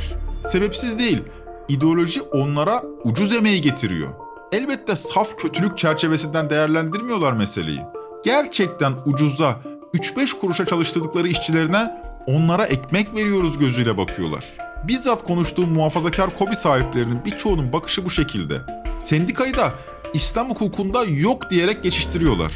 Sebepsiz 0.52 1.00
değil. 1.00 1.24
İdeoloji 1.68 2.22
onlara 2.22 2.84
ucuz 3.04 3.34
emeği 3.34 3.62
getiriyor. 3.62 4.10
Elbette 4.52 4.96
saf 4.96 5.38
kötülük 5.38 5.78
çerçevesinden 5.78 6.50
değerlendirmiyorlar 6.50 7.34
meseleyi. 7.34 7.82
Gerçekten 8.26 8.94
ucuza 9.06 9.60
3-5 9.94 10.40
kuruşa 10.40 10.66
çalıştırdıkları 10.66 11.28
işçilerine 11.28 12.02
onlara 12.28 12.66
ekmek 12.66 13.16
veriyoruz 13.16 13.60
gözüyle 13.60 13.98
bakıyorlar. 13.98 14.46
Bizzat 14.88 15.24
konuştuğum 15.24 15.70
muhafazakar 15.70 16.38
kobi 16.38 16.56
sahiplerinin 16.56 17.26
birçoğunun 17.26 17.74
bakışı 17.74 18.06
bu 18.06 18.10
şekilde. 18.10 18.62
Sendikayı 19.00 19.58
da 19.58 19.74
İslam 20.14 20.50
hukukunda 20.50 21.04
yok 21.04 21.50
diyerek 21.50 21.84
geçiştiriyorlar. 21.84 22.52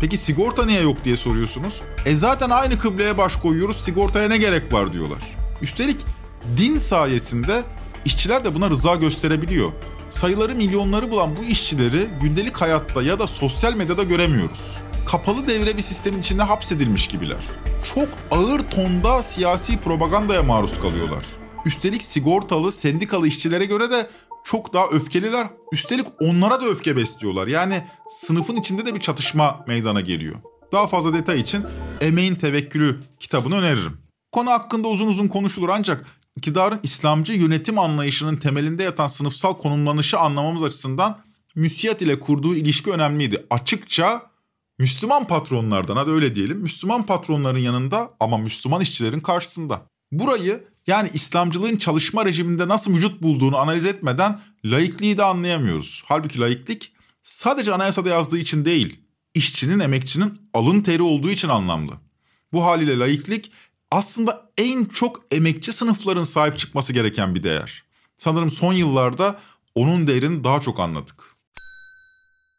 Peki 0.00 0.16
sigorta 0.16 0.66
niye 0.66 0.80
yok 0.80 1.04
diye 1.04 1.16
soruyorsunuz. 1.16 1.80
E 2.06 2.16
zaten 2.16 2.50
aynı 2.50 2.78
kıbleye 2.78 3.18
baş 3.18 3.36
koyuyoruz 3.36 3.84
sigortaya 3.84 4.28
ne 4.28 4.36
gerek 4.36 4.72
var 4.72 4.92
diyorlar. 4.92 5.22
Üstelik 5.62 5.96
din 6.56 6.78
sayesinde 6.78 7.62
işçiler 8.04 8.44
de 8.44 8.54
buna 8.54 8.70
rıza 8.70 8.94
gösterebiliyor. 8.94 9.72
Sayıları 10.10 10.54
milyonları 10.54 11.10
bulan 11.10 11.36
bu 11.36 11.44
işçileri 11.44 12.08
gündelik 12.22 12.56
hayatta 12.56 13.02
ya 13.02 13.18
da 13.18 13.26
sosyal 13.26 13.74
medyada 13.74 14.02
göremiyoruz. 14.02 14.60
Kapalı 15.06 15.48
devre 15.48 15.76
bir 15.76 15.82
sistemin 15.82 16.20
içinde 16.20 16.42
hapsedilmiş 16.42 17.08
gibiler. 17.08 17.44
Çok 17.94 18.08
ağır 18.30 18.60
tonda 18.60 19.22
siyasi 19.22 19.80
propagandaya 19.80 20.42
maruz 20.42 20.80
kalıyorlar. 20.80 21.24
Üstelik 21.66 22.02
sigortalı, 22.02 22.72
sendikalı 22.72 23.28
işçilere 23.28 23.64
göre 23.64 23.90
de 23.90 24.10
çok 24.44 24.72
daha 24.72 24.86
öfkeliler. 24.86 25.46
Üstelik 25.72 26.06
onlara 26.20 26.60
da 26.60 26.66
öfke 26.66 26.96
besliyorlar. 26.96 27.46
Yani 27.46 27.84
sınıfın 28.08 28.56
içinde 28.56 28.86
de 28.86 28.94
bir 28.94 29.00
çatışma 29.00 29.64
meydana 29.66 30.00
geliyor. 30.00 30.36
Daha 30.72 30.86
fazla 30.86 31.12
detay 31.12 31.40
için 31.40 31.64
Emeğin 32.00 32.34
Tevekkülü 32.34 33.00
kitabını 33.20 33.56
öneririm. 33.56 33.98
Konu 34.32 34.50
hakkında 34.50 34.88
uzun 34.88 35.06
uzun 35.06 35.28
konuşulur 35.28 35.68
ancak 35.68 36.06
iktidarın 36.36 36.80
İslamcı 36.82 37.32
yönetim 37.32 37.78
anlayışının 37.78 38.36
temelinde 38.36 38.82
yatan 38.82 39.08
sınıfsal 39.08 39.54
konumlanışı 39.54 40.18
anlamamız 40.18 40.62
açısından 40.62 41.18
müsiyat 41.54 42.02
ile 42.02 42.20
kurduğu 42.20 42.54
ilişki 42.54 42.90
önemliydi. 42.90 43.46
Açıkça 43.50 44.33
Müslüman 44.78 45.26
patronlardan 45.26 45.96
hadi 45.96 46.10
öyle 46.10 46.34
diyelim 46.34 46.58
Müslüman 46.58 47.06
patronların 47.06 47.58
yanında 47.58 48.10
ama 48.20 48.38
Müslüman 48.38 48.80
işçilerin 48.80 49.20
karşısında. 49.20 49.82
Burayı 50.12 50.64
yani 50.86 51.10
İslamcılığın 51.14 51.76
çalışma 51.76 52.24
rejiminde 52.24 52.68
nasıl 52.68 52.94
vücut 52.94 53.22
bulduğunu 53.22 53.56
analiz 53.56 53.86
etmeden 53.86 54.40
laikliği 54.64 55.18
de 55.18 55.24
anlayamıyoruz. 55.24 56.02
Halbuki 56.06 56.40
laiklik 56.40 56.92
sadece 57.22 57.74
anayasada 57.74 58.08
yazdığı 58.08 58.38
için 58.38 58.64
değil, 58.64 59.00
işçinin, 59.34 59.78
emekçinin 59.78 60.40
alın 60.54 60.80
teri 60.80 61.02
olduğu 61.02 61.30
için 61.30 61.48
anlamlı. 61.48 61.92
Bu 62.52 62.64
haliyle 62.64 62.98
laiklik 62.98 63.52
aslında 63.90 64.50
en 64.58 64.84
çok 64.84 65.24
emekçi 65.30 65.72
sınıfların 65.72 66.24
sahip 66.24 66.58
çıkması 66.58 66.92
gereken 66.92 67.34
bir 67.34 67.42
değer. 67.42 67.84
Sanırım 68.16 68.50
son 68.50 68.72
yıllarda 68.72 69.40
onun 69.74 70.06
değerini 70.06 70.44
daha 70.44 70.60
çok 70.60 70.80
anladık. 70.80 71.33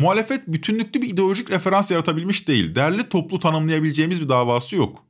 Muhalefet 0.00 0.48
bütünlüklü 0.48 1.02
bir 1.02 1.08
ideolojik 1.08 1.50
referans 1.50 1.90
yaratabilmiş 1.90 2.48
değil. 2.48 2.74
Derli 2.74 3.08
toplu 3.08 3.40
tanımlayabileceğimiz 3.40 4.20
bir 4.20 4.28
davası 4.28 4.76
yok. 4.76 5.04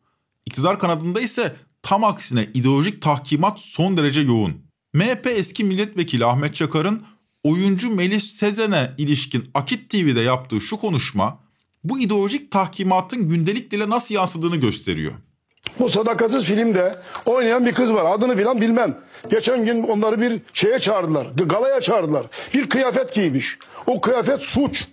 İktidar 0.47 0.79
kanadında 0.79 1.21
ise 1.21 1.57
tam 1.83 2.05
aksine 2.05 2.47
ideolojik 2.55 3.03
tahkimat 3.03 3.61
son 3.61 3.97
derece 3.97 4.21
yoğun. 4.21 4.55
MHP 4.95 5.27
eski 5.27 5.65
milletvekili 5.65 6.25
Ahmet 6.25 6.55
Çakar'ın 6.55 7.03
oyuncu 7.43 7.91
Melis 7.91 8.31
Sezen'e 8.31 8.95
ilişkin 8.99 9.45
Akit 9.55 9.91
TV'de 9.91 10.21
yaptığı 10.21 10.61
şu 10.61 10.77
konuşma 10.77 11.41
bu 11.85 12.01
ideolojik 12.01 12.51
tahkimatın 12.51 13.27
gündelik 13.27 13.71
dile 13.71 13.91
nasıl 13.91 14.15
yansıdığını 14.15 14.57
gösteriyor. 14.57 15.13
Bu 15.79 15.89
sadakatsız 15.89 16.45
filmde 16.45 16.97
oynayan 17.27 17.67
bir 17.67 17.73
kız 17.73 17.95
var. 17.95 18.15
Adını 18.15 18.37
filan 18.37 18.61
bilmem. 18.61 18.95
Geçen 19.31 19.65
gün 19.65 19.83
onları 19.83 20.21
bir 20.21 20.41
şeye 20.53 20.79
çağırdılar. 20.79 21.27
Galaya 21.47 21.81
çağırdılar. 21.81 22.27
Bir 22.55 22.69
kıyafet 22.69 23.15
giymiş. 23.15 23.59
O 23.87 24.01
kıyafet 24.01 24.41
suç. 24.41 24.87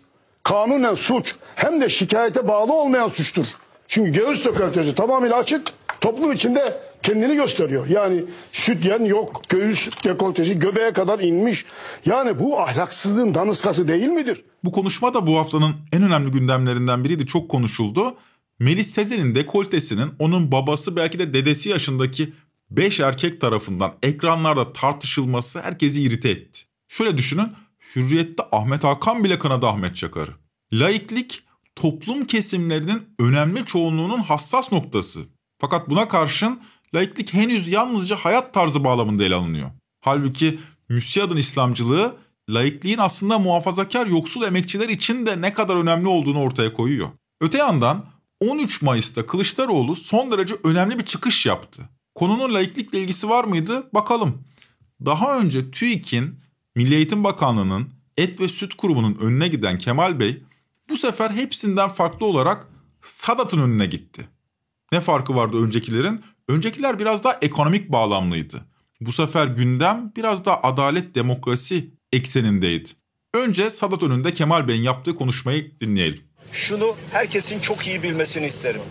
Kanunen 0.43 0.93
suç. 0.93 1.36
Hem 1.55 1.81
de 1.81 1.89
şikayete 1.89 2.48
bağlı 2.48 2.74
olmayan 2.74 3.07
suçtur. 3.07 3.46
Çünkü 3.88 4.12
göğüs 4.12 4.46
röportajı 4.46 4.96
tamamıyla 4.96 5.38
açık. 5.38 5.67
Toplum 6.01 6.31
içinde 6.31 6.77
kendini 7.03 7.36
gösteriyor. 7.36 7.88
Yani 7.88 8.24
sütyen 8.51 9.05
yok, 9.05 9.41
göğüs 9.50 10.03
dekoltesi 10.03 10.60
göbeğe 10.60 10.93
kadar 10.93 11.19
inmiş. 11.19 11.65
Yani 12.05 12.39
bu 12.39 12.60
ahlaksızlığın 12.60 13.34
danışkası 13.34 13.88
değil 13.88 14.07
midir? 14.07 14.46
Bu 14.63 14.72
konuşma 14.72 15.13
da 15.13 15.27
bu 15.27 15.38
haftanın 15.38 15.75
en 15.93 16.03
önemli 16.03 16.31
gündemlerinden 16.31 17.03
biriydi. 17.03 17.25
Çok 17.25 17.50
konuşuldu. 17.50 18.15
Melis 18.60 18.90
Sezen'in 18.90 19.36
dekoltesinin 19.36 20.12
onun 20.20 20.52
babası 20.52 20.96
belki 20.96 21.20
de 21.20 21.34
dedesi 21.34 21.70
yaşındaki 21.70 22.34
5 22.72 23.00
erkek 23.00 23.42
tarafından 23.42 23.94
ekranlarda 24.04 24.74
tartışılması 24.74 25.62
herkesi 25.62 26.04
irite 26.04 26.30
etti. 26.30 26.62
Şöyle 26.88 27.18
düşünün 27.18 27.52
Hürriyet'te 27.96 28.44
Ahmet 28.52 28.84
Hakan 28.84 29.24
bile 29.24 29.40
kanadı 29.40 29.68
Ahmet 29.68 29.96
Çakar'ı. 29.96 30.32
Laiklik 30.74 31.44
toplum 31.76 32.26
kesimlerinin 32.26 33.04
önemli 33.20 33.66
çoğunluğunun 33.66 34.22
hassas 34.22 34.72
noktası. 34.72 35.20
Fakat 35.58 35.90
buna 35.90 36.08
karşın 36.08 36.62
laiklik 36.96 37.34
henüz 37.34 37.68
yalnızca 37.68 38.16
hayat 38.16 38.54
tarzı 38.54 38.84
bağlamında 38.84 39.24
ele 39.24 39.36
alınıyor. 39.36 39.72
Halbuki 40.02 40.60
Müsyad'ın 40.90 41.38
İslamcılığı 41.38 42.16
laikliğin 42.50 42.98
aslında 42.98 43.40
muhafazakar 43.40 44.08
yoksul 44.08 44.44
emekçiler 44.44 44.90
için 44.90 45.26
de 45.26 45.42
ne 45.42 45.54
kadar 45.54 45.76
önemli 45.76 46.08
olduğunu 46.08 46.40
ortaya 46.40 46.74
koyuyor. 46.74 47.08
Öte 47.42 47.58
yandan 47.58 48.06
13 48.41 48.82
Mayıs'ta 48.82 49.25
Kılıçdaroğlu 49.25 49.96
son 49.96 50.32
derece 50.32 50.56
önemli 50.63 51.00
bir 51.00 51.06
çıkış 51.06 51.46
yaptı. 51.46 51.89
Konunun 52.15 52.53
laiklikle 52.53 53.00
ilgisi 53.00 53.29
var 53.29 53.44
mıydı? 53.44 53.89
Bakalım. 53.94 54.44
Daha 55.06 55.39
önce 55.39 55.72
TÜİK'in, 55.72 56.39
Milli 56.75 56.96
Eğitim 56.96 57.24
Bakanlığı'nın, 57.24 57.89
Et 58.17 58.39
ve 58.39 58.48
Süt 58.48 58.74
Kurumu'nun 58.74 59.17
önüne 59.22 59.48
giden 59.48 59.77
Kemal 59.77 60.20
Bey 60.20 60.44
bu 60.89 60.98
sefer 60.98 61.29
hepsinden 61.29 61.89
farklı 61.89 62.25
olarak 62.25 62.67
Sadat'ın 63.01 63.62
önüne 63.62 63.86
gitti. 63.86 64.27
Ne 64.91 65.01
farkı 65.01 65.36
vardı 65.36 65.63
öncekilerin? 65.63 66.24
Öncekiler 66.48 67.00
biraz 67.00 67.24
daha 67.24 67.38
ekonomik 67.41 67.91
bağlamlıydı. 67.91 68.65
Bu 69.01 69.12
sefer 69.12 69.48
gündem 69.48 70.12
biraz 70.15 70.46
daha 70.46 70.62
adalet 70.62 71.15
demokrasi 71.15 71.91
eksenindeydi. 72.13 72.89
Önce 73.34 73.70
Sadat 73.70 74.03
önünde 74.03 74.34
Kemal 74.34 74.67
Bey'in 74.67 74.84
yaptığı 74.84 75.15
konuşmayı 75.15 75.79
dinleyelim. 75.79 76.26
Şunu 76.51 76.96
herkesin 77.12 77.60
çok 77.60 77.88
iyi 77.88 78.04
bilmesini 78.04 78.48
isterim. 78.48 78.82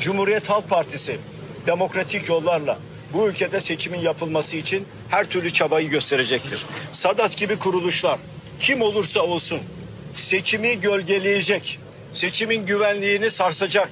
Cumhuriyet 0.00 0.50
Halk 0.50 0.68
Partisi 0.68 1.18
demokratik 1.66 2.28
yollarla 2.28 2.78
bu 3.12 3.28
ülkede 3.28 3.60
seçimin 3.60 4.00
yapılması 4.00 4.56
için 4.56 4.86
her 5.08 5.24
türlü 5.24 5.52
çabayı 5.52 5.88
gösterecektir. 5.88 6.66
Sadat 6.92 7.36
gibi 7.36 7.58
kuruluşlar 7.58 8.18
kim 8.60 8.82
olursa 8.82 9.20
olsun 9.20 9.60
seçimi 10.14 10.80
gölgeleyecek, 10.80 11.78
seçimin 12.12 12.66
güvenliğini 12.66 13.30
sarsacak 13.30 13.88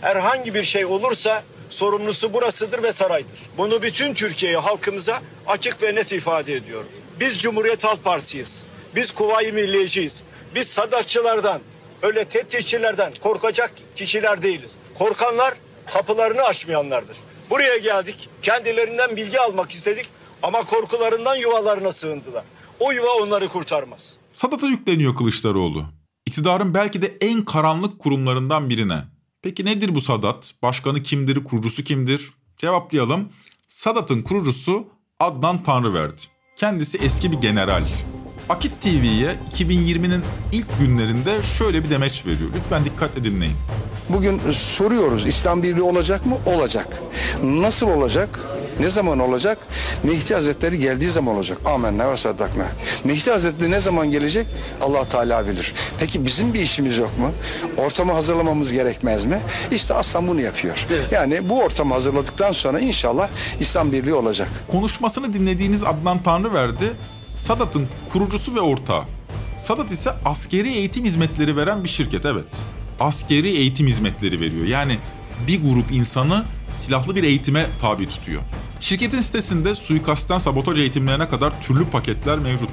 herhangi 0.00 0.54
bir 0.54 0.64
şey 0.64 0.84
olursa 0.84 1.42
sorumlusu 1.70 2.32
burasıdır 2.32 2.82
ve 2.82 2.92
saraydır. 2.92 3.38
Bunu 3.58 3.82
bütün 3.82 4.14
Türkiye'ye 4.14 4.58
halkımıza 4.58 5.22
açık 5.46 5.82
ve 5.82 5.94
net 5.94 6.12
ifade 6.12 6.54
ediyorum. 6.54 6.88
Biz 7.20 7.38
Cumhuriyet 7.38 7.84
Halk 7.84 8.04
Partisi'yiz. 8.04 8.64
Biz 8.94 9.10
Kuvayi 9.10 9.52
Milliyeciyiz. 9.52 10.22
Biz 10.54 10.68
Sadatçılardan, 10.68 11.60
öyle 12.02 12.24
teftişçilerden 12.24 13.12
korkacak 13.22 13.72
kişiler 13.96 14.42
değiliz. 14.42 14.70
Korkanlar 14.98 15.54
kapılarını 15.86 16.42
açmayanlardır. 16.42 17.16
Buraya 17.50 17.76
geldik, 17.76 18.28
kendilerinden 18.42 19.16
bilgi 19.16 19.40
almak 19.40 19.70
istedik 19.70 20.06
ama 20.42 20.64
korkularından 20.64 21.36
yuvalarına 21.36 21.92
sığındılar. 21.92 22.44
O 22.80 22.92
yuva 22.92 23.16
onları 23.22 23.48
kurtarmaz. 23.48 24.16
Sadat'a 24.32 24.66
yükleniyor 24.66 25.16
Kılıçdaroğlu. 25.16 25.84
İktidarın 26.26 26.74
belki 26.74 27.02
de 27.02 27.16
en 27.20 27.44
karanlık 27.44 27.98
kurumlarından 27.98 28.70
birine. 28.70 29.04
Peki 29.42 29.64
nedir 29.64 29.94
bu 29.94 30.00
Sadat? 30.00 30.54
Başkanı 30.62 31.02
kimdir, 31.02 31.44
kurucusu 31.44 31.84
kimdir? 31.84 32.30
Cevaplayalım. 32.56 33.32
Sadat'ın 33.68 34.22
kurucusu 34.22 34.86
Adnan 35.20 35.62
Tanrıverdi. 35.62 36.20
Kendisi 36.56 36.98
eski 36.98 37.32
bir 37.32 37.36
general. 37.36 37.84
Akit 38.48 38.80
TV'ye 38.80 39.34
2020'nin 39.54 40.22
ilk 40.52 40.78
günlerinde 40.78 41.42
şöyle 41.58 41.84
bir 41.84 41.90
demeç 41.90 42.26
veriyor. 42.26 42.50
Lütfen 42.56 42.84
dikkatle 42.84 43.24
dinleyin. 43.24 43.56
Bugün 44.08 44.40
soruyoruz 44.52 45.26
İslam 45.26 45.62
Birliği 45.62 45.82
olacak 45.82 46.26
mı? 46.26 46.36
Olacak. 46.46 46.86
Nasıl 47.42 47.88
olacak? 47.88 48.40
Ne 48.80 48.88
zaman 48.88 49.18
olacak? 49.18 49.58
Mehdi 50.02 50.34
Hazretleri 50.34 50.78
geldiği 50.78 51.10
zaman 51.10 51.34
olacak. 51.34 51.58
Amenna 51.66 52.10
ve 52.12 52.16
saddakna. 52.16 52.66
Mehdi 53.04 53.30
Hazretleri 53.30 53.70
ne 53.70 53.80
zaman 53.80 54.10
gelecek? 54.10 54.46
Allah 54.82 55.08
Teala 55.08 55.48
bilir. 55.48 55.74
Peki 55.98 56.24
bizim 56.24 56.54
bir 56.54 56.60
işimiz 56.60 56.98
yok 56.98 57.18
mu? 57.18 57.30
Ortamı 57.76 58.12
hazırlamamız 58.12 58.72
gerekmez 58.72 59.24
mi? 59.24 59.40
İşte 59.72 59.94
Aslan 59.94 60.28
bunu 60.28 60.40
yapıyor. 60.40 60.86
Yani 61.10 61.48
bu 61.48 61.62
ortamı 61.62 61.94
hazırladıktan 61.94 62.52
sonra 62.52 62.80
inşallah 62.80 63.28
İslam 63.60 63.92
Birliği 63.92 64.14
olacak. 64.14 64.48
Konuşmasını 64.68 65.32
dinlediğiniz 65.32 65.84
Adnan 65.84 66.22
Tanrıverdi 66.22 66.92
Sadat'ın 67.34 67.88
kurucusu 68.12 68.54
ve 68.54 68.60
ortağı. 68.60 69.04
Sadat 69.56 69.90
ise 69.90 70.10
askeri 70.24 70.68
eğitim 70.68 71.04
hizmetleri 71.04 71.56
veren 71.56 71.84
bir 71.84 71.88
şirket 71.88 72.26
evet. 72.26 72.46
Askeri 73.00 73.50
eğitim 73.50 73.86
hizmetleri 73.86 74.40
veriyor. 74.40 74.66
Yani 74.66 74.98
bir 75.46 75.62
grup 75.62 75.92
insanı 75.92 76.44
silahlı 76.72 77.16
bir 77.16 77.22
eğitime 77.22 77.66
tabi 77.78 78.08
tutuyor. 78.08 78.42
Şirketin 78.80 79.20
sitesinde 79.20 79.74
suikastten 79.74 80.38
sabotaj 80.38 80.78
eğitimlerine 80.78 81.28
kadar 81.28 81.62
türlü 81.62 81.84
paketler 81.84 82.38
mevcut. 82.38 82.70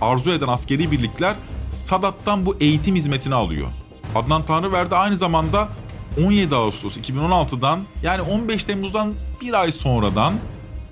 Arzu 0.00 0.30
eden 0.30 0.48
askeri 0.48 0.90
birlikler 0.90 1.36
Sadat'tan 1.70 2.46
bu 2.46 2.56
eğitim 2.60 2.96
hizmetini 2.96 3.34
alıyor. 3.34 3.68
Adnan 4.14 4.46
Tanrıverdi 4.46 4.96
aynı 4.96 5.16
zamanda 5.16 5.68
17 6.24 6.54
Ağustos 6.54 6.96
2016'dan 6.96 7.86
yani 8.02 8.22
15 8.22 8.64
Temmuz'dan 8.64 9.14
bir 9.40 9.52
ay 9.52 9.72
sonradan 9.72 10.34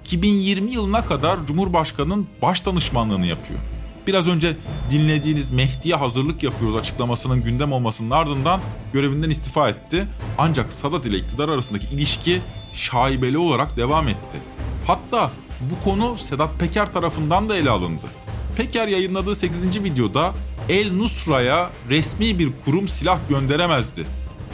2020 0.06 0.72
yılına 0.72 1.06
kadar 1.06 1.46
Cumhurbaşkanı'nın 1.46 2.26
baş 2.42 2.66
danışmanlığını 2.66 3.26
yapıyor. 3.26 3.60
Biraz 4.06 4.28
önce 4.28 4.56
dinlediğiniz 4.90 5.50
Mehdi'ye 5.50 5.94
hazırlık 5.94 6.42
yapıyoruz 6.42 6.76
açıklamasının 6.76 7.42
gündem 7.42 7.72
olmasının 7.72 8.10
ardından 8.10 8.60
görevinden 8.92 9.30
istifa 9.30 9.68
etti. 9.68 10.06
Ancak 10.38 10.72
Sadat 10.72 11.06
ile 11.06 11.16
iktidar 11.16 11.48
arasındaki 11.48 11.86
ilişki 11.86 12.42
şaibeli 12.72 13.38
olarak 13.38 13.76
devam 13.76 14.08
etti. 14.08 14.36
Hatta 14.86 15.30
bu 15.60 15.84
konu 15.84 16.18
Sedat 16.18 16.58
Peker 16.58 16.92
tarafından 16.92 17.48
da 17.48 17.56
ele 17.56 17.70
alındı. 17.70 18.06
Peker 18.56 18.88
yayınladığı 18.88 19.34
8. 19.34 19.84
videoda 19.84 20.34
El 20.68 20.92
Nusra'ya 20.92 21.70
resmi 21.90 22.38
bir 22.38 22.48
kurum 22.64 22.88
silah 22.88 23.18
gönderemezdi. 23.28 24.06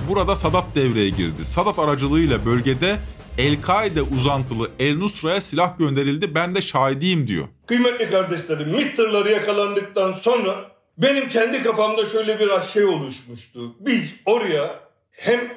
Burada 0.08 0.36
Sadat 0.36 0.74
devreye 0.74 1.08
girdi. 1.08 1.44
Sadat 1.44 1.78
aracılığıyla 1.78 2.46
bölgede 2.46 2.98
El-Kaide 3.38 4.02
uzantılı 4.02 4.70
El 4.78 4.96
Nusra'ya 4.96 5.40
silah 5.40 5.78
gönderildi 5.78 6.34
ben 6.34 6.54
de 6.54 6.62
şahidiyim 6.62 7.26
diyor. 7.26 7.48
Kıymetli 7.66 8.10
kardeşlerim 8.10 8.68
MİT 8.68 8.96
tırları 8.96 9.32
yakalandıktan 9.32 10.12
sonra 10.12 10.70
benim 10.98 11.28
kendi 11.28 11.62
kafamda 11.62 12.06
şöyle 12.06 12.40
bir 12.40 12.50
şey 12.72 12.84
oluşmuştu. 12.84 13.74
Biz 13.80 14.14
oraya 14.26 14.80
hem 15.10 15.54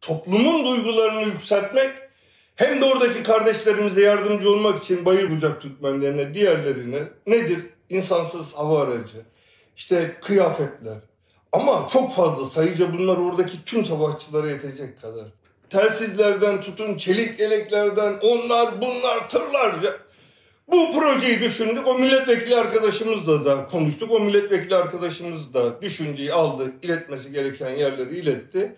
toplumun 0.00 0.64
duygularını 0.64 1.22
yükseltmek 1.22 1.90
hem 2.56 2.80
de 2.80 2.84
oradaki 2.84 3.22
kardeşlerimize 3.22 4.02
yardımcı 4.02 4.50
olmak 4.50 4.84
için 4.84 5.04
bayır 5.04 5.30
bucak 5.30 5.62
Türkmenlerine, 5.62 6.34
diğerlerine 6.34 7.02
nedir? 7.26 7.60
İnsansız 7.88 8.54
hava 8.54 8.82
aracı, 8.82 9.18
işte 9.76 10.16
kıyafetler. 10.22 10.98
Ama 11.52 11.88
çok 11.92 12.14
fazla 12.14 12.44
sayıca 12.44 12.92
bunlar 12.92 13.16
oradaki 13.16 13.64
tüm 13.64 13.84
savaşçılara 13.84 14.50
yetecek 14.50 15.00
kadar 15.02 15.24
telsizlerden 15.70 16.60
tutun 16.60 16.96
çelik 16.96 17.40
yeleklerden 17.40 18.18
onlar 18.22 18.80
bunlar 18.80 19.28
tırlarca. 19.28 19.96
Bu 20.68 20.92
projeyi 20.92 21.40
düşündük. 21.40 21.86
O 21.86 21.98
milletvekili 21.98 22.56
arkadaşımızla 22.56 23.44
da 23.44 23.68
konuştuk. 23.68 24.10
O 24.10 24.20
milletvekili 24.20 24.76
arkadaşımız 24.76 25.54
da 25.54 25.82
düşünceyi 25.82 26.32
aldı. 26.32 26.72
iletmesi 26.82 27.32
gereken 27.32 27.70
yerleri 27.70 28.18
iletti. 28.18 28.76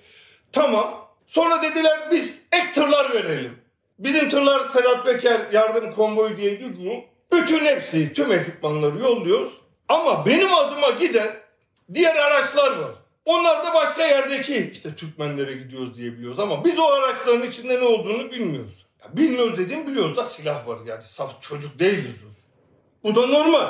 Tamam. 0.52 1.10
Sonra 1.26 1.62
dediler 1.62 2.08
biz 2.10 2.42
ek 2.52 2.72
tırlar 2.74 3.12
verelim. 3.14 3.58
Bizim 3.98 4.28
tırlar 4.28 4.68
Sedat 4.68 5.06
Peker 5.06 5.40
yardım 5.52 5.92
konvoyu 5.92 6.36
diye 6.36 6.54
gidiyor. 6.54 6.96
Bütün 7.32 7.64
hepsi 7.64 8.12
tüm 8.12 8.32
ekipmanları 8.32 8.98
yolluyoruz. 8.98 9.52
Ama 9.88 10.26
benim 10.26 10.54
adıma 10.54 10.90
giden 10.90 11.36
diğer 11.94 12.16
araçlar 12.16 12.78
var. 12.78 12.94
Onlar 13.24 13.66
da 13.66 13.74
başka 13.74 14.06
yerdeki 14.06 14.70
işte 14.72 14.94
Türkmenlere 14.94 15.52
gidiyoruz 15.52 15.96
diye 15.96 16.12
biliyoruz 16.12 16.40
ama 16.40 16.64
biz 16.64 16.78
o 16.78 16.84
araçların 16.84 17.46
içinde 17.46 17.80
ne 17.80 17.84
olduğunu 17.84 18.30
bilmiyoruz. 18.30 18.86
Ya 19.02 19.16
bilmiyoruz 19.16 19.58
dediğim 19.58 19.86
biliyoruz 19.86 20.16
da 20.16 20.24
silah 20.24 20.68
var 20.68 20.78
yani 20.86 21.02
saf 21.02 21.42
çocuk 21.42 21.78
değiliz. 21.78 22.14
Bu 23.04 23.14
da 23.14 23.26
normal. 23.26 23.66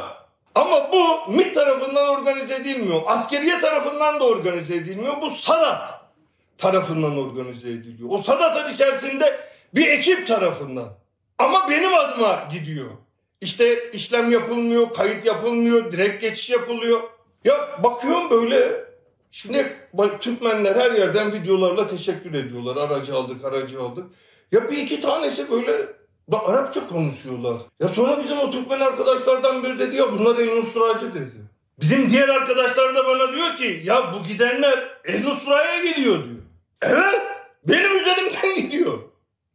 Ama 0.55 0.93
bu 0.93 1.33
MİT 1.33 1.55
tarafından 1.55 2.09
organize 2.09 2.55
edilmiyor. 2.55 3.03
Askeriye 3.07 3.61
tarafından 3.61 4.21
da 4.21 4.25
organize 4.25 4.77
edilmiyor. 4.77 5.21
Bu 5.21 5.31
Sadat 5.31 6.01
tarafından 6.59 7.19
organize 7.19 7.71
ediliyor. 7.71 8.09
O 8.11 8.23
Sadat'ın 8.23 8.75
içerisinde 8.75 9.41
bir 9.75 9.89
ekip 9.89 10.27
tarafından. 10.27 10.89
Ama 11.39 11.71
benim 11.71 11.95
adıma 11.95 12.49
gidiyor. 12.53 12.91
İşte 13.41 13.91
işlem 13.91 14.31
yapılmıyor, 14.31 14.95
kayıt 14.95 15.27
yapılmıyor, 15.27 15.93
direkt 15.93 16.21
geçiş 16.21 16.51
yapılıyor. 16.51 17.01
Ya 17.45 17.83
bakıyorum 17.83 18.31
böyle 18.31 18.85
Şimdi 19.31 19.77
Türkmenler 20.21 20.77
her 20.77 20.93
yerden 20.93 21.33
videolarla 21.33 21.89
teşekkür 21.89 22.35
ediyorlar. 22.35 22.77
Aracı 22.77 23.15
aldık, 23.15 23.45
aracı 23.45 23.83
aldık. 23.83 24.05
Ya 24.53 24.71
bir 24.71 24.77
iki 24.77 25.01
tanesi 25.01 25.51
böyle 25.51 25.87
da 26.33 26.47
Arapça 26.47 26.89
konuşuyorlar. 26.89 27.63
Ya 27.81 27.89
sonra 27.89 28.19
bizim 28.19 28.39
o 28.39 28.51
Türkmen 28.51 28.81
arkadaşlardan 28.81 29.65
biri 29.65 29.79
dedi 29.79 29.97
ya 29.97 30.13
bunlar 30.13 30.37
El 30.37 30.57
Nusracı 30.57 31.15
dedi. 31.15 31.51
Bizim 31.81 32.11
diğer 32.11 32.29
arkadaşlar 32.29 32.95
da 32.95 33.07
bana 33.07 33.33
diyor 33.33 33.57
ki 33.57 33.83
ya 33.85 34.15
bu 34.15 34.29
gidenler 34.29 34.99
El 35.05 35.25
Nusra'ya 35.25 35.85
gidiyor 35.85 36.17
diyor. 36.17 36.41
Evet 36.83 37.21
benim 37.69 37.99
üzerimden 37.99 38.57
gidiyor. 38.63 38.99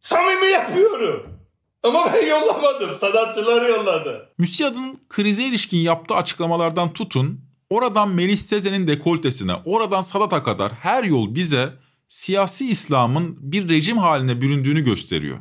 Samimi 0.01 0.47
yapıyorum. 0.47 1.35
Ama 1.83 2.13
ben 2.13 2.27
yollamadım. 2.27 2.95
Sanatçılar 2.95 3.69
yolladı. 3.69 4.29
MÜSİAD'ın 4.37 4.99
krize 5.09 5.43
ilişkin 5.43 5.77
yaptığı 5.77 6.15
açıklamalardan 6.15 6.93
tutun, 6.93 7.39
oradan 7.69 8.09
Melih 8.09 8.37
Sezen'in 8.37 8.87
dekoltesine, 8.87 9.53
oradan 9.65 10.01
Sadat'a 10.01 10.43
kadar 10.43 10.73
her 10.73 11.03
yol 11.03 11.35
bize 11.35 11.73
siyasi 12.07 12.69
İslam'ın 12.69 13.37
bir 13.51 13.69
rejim 13.69 13.97
haline 13.97 14.41
büründüğünü 14.41 14.81
gösteriyor. 14.81 15.37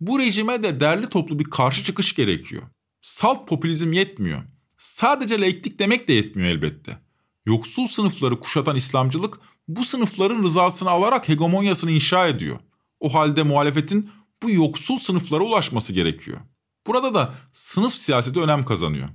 Bu 0.00 0.18
rejime 0.18 0.62
de 0.62 0.80
derli 0.80 1.08
toplu 1.08 1.38
bir 1.38 1.44
karşı 1.44 1.84
çıkış 1.84 2.14
gerekiyor. 2.14 2.62
Salt 3.00 3.48
popülizm 3.48 3.92
yetmiyor. 3.92 4.42
Sadece 4.78 5.40
laiklik 5.40 5.78
demek 5.78 6.08
de 6.08 6.12
yetmiyor 6.12 6.48
elbette. 6.48 6.98
Yoksul 7.46 7.86
sınıfları 7.86 8.40
kuşatan 8.40 8.76
İslamcılık 8.76 9.40
bu 9.68 9.84
sınıfların 9.84 10.42
rızasını 10.42 10.90
alarak 10.90 11.28
hegemonyasını 11.28 11.90
inşa 11.90 12.28
ediyor. 12.28 12.58
O 13.00 13.14
halde 13.14 13.42
muhalefetin 13.42 14.10
bu 14.42 14.50
yoksul 14.50 14.96
sınıflara 14.96 15.44
ulaşması 15.44 15.92
gerekiyor. 15.92 16.40
Burada 16.86 17.14
da 17.14 17.34
sınıf 17.52 17.94
siyaseti 17.94 18.40
önem 18.40 18.64
kazanıyor. 18.64 19.08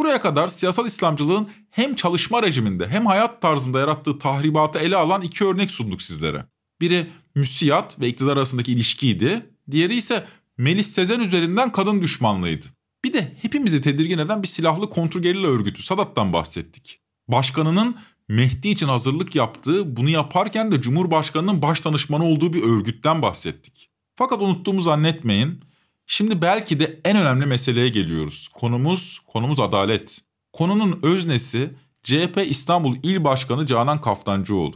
Buraya 0.00 0.20
kadar 0.20 0.48
siyasal 0.48 0.86
İslamcılığın 0.86 1.48
hem 1.70 1.94
çalışma 1.94 2.42
rejiminde 2.42 2.88
hem 2.88 3.06
hayat 3.06 3.42
tarzında 3.42 3.80
yarattığı 3.80 4.18
tahribatı 4.18 4.78
ele 4.78 4.96
alan 4.96 5.22
iki 5.22 5.44
örnek 5.44 5.70
sunduk 5.70 6.02
sizlere. 6.02 6.46
Biri 6.80 7.06
müsiyat 7.34 8.00
ve 8.00 8.08
iktidar 8.08 8.36
arasındaki 8.36 8.72
ilişkiydi. 8.72 9.46
Diğeri 9.70 9.94
ise 9.94 10.26
Melis 10.58 10.92
Sezen 10.92 11.20
üzerinden 11.20 11.72
kadın 11.72 12.02
düşmanlığıydı. 12.02 12.66
Bir 13.04 13.12
de 13.12 13.36
hepimizi 13.42 13.82
tedirgin 13.82 14.18
eden 14.18 14.42
bir 14.42 14.48
silahlı 14.48 14.90
kontrgerilla 14.90 15.48
örgütü 15.48 15.82
Sadat'tan 15.82 16.32
bahsettik. 16.32 17.00
Başkanının 17.28 17.96
Mehdi 18.28 18.68
için 18.68 18.88
hazırlık 18.88 19.34
yaptığı, 19.34 19.96
bunu 19.96 20.10
yaparken 20.10 20.72
de 20.72 20.80
Cumhurbaşkanı'nın 20.80 21.62
baş 21.62 21.84
danışmanı 21.84 22.24
olduğu 22.24 22.52
bir 22.52 22.62
örgütten 22.62 23.22
bahsettik. 23.22 23.90
Fakat 24.16 24.42
unuttuğumu 24.42 24.82
zannetmeyin. 24.82 25.64
Şimdi 26.12 26.42
belki 26.42 26.80
de 26.80 27.00
en 27.04 27.16
önemli 27.16 27.46
meseleye 27.46 27.88
geliyoruz. 27.88 28.48
Konumuz, 28.54 29.20
konumuz 29.26 29.60
adalet. 29.60 30.18
Konunun 30.52 31.00
öznesi 31.02 31.70
CHP 32.02 32.46
İstanbul 32.48 32.96
İl 33.02 33.24
Başkanı 33.24 33.66
Canan 33.66 34.00
Kaftancıoğlu. 34.00 34.74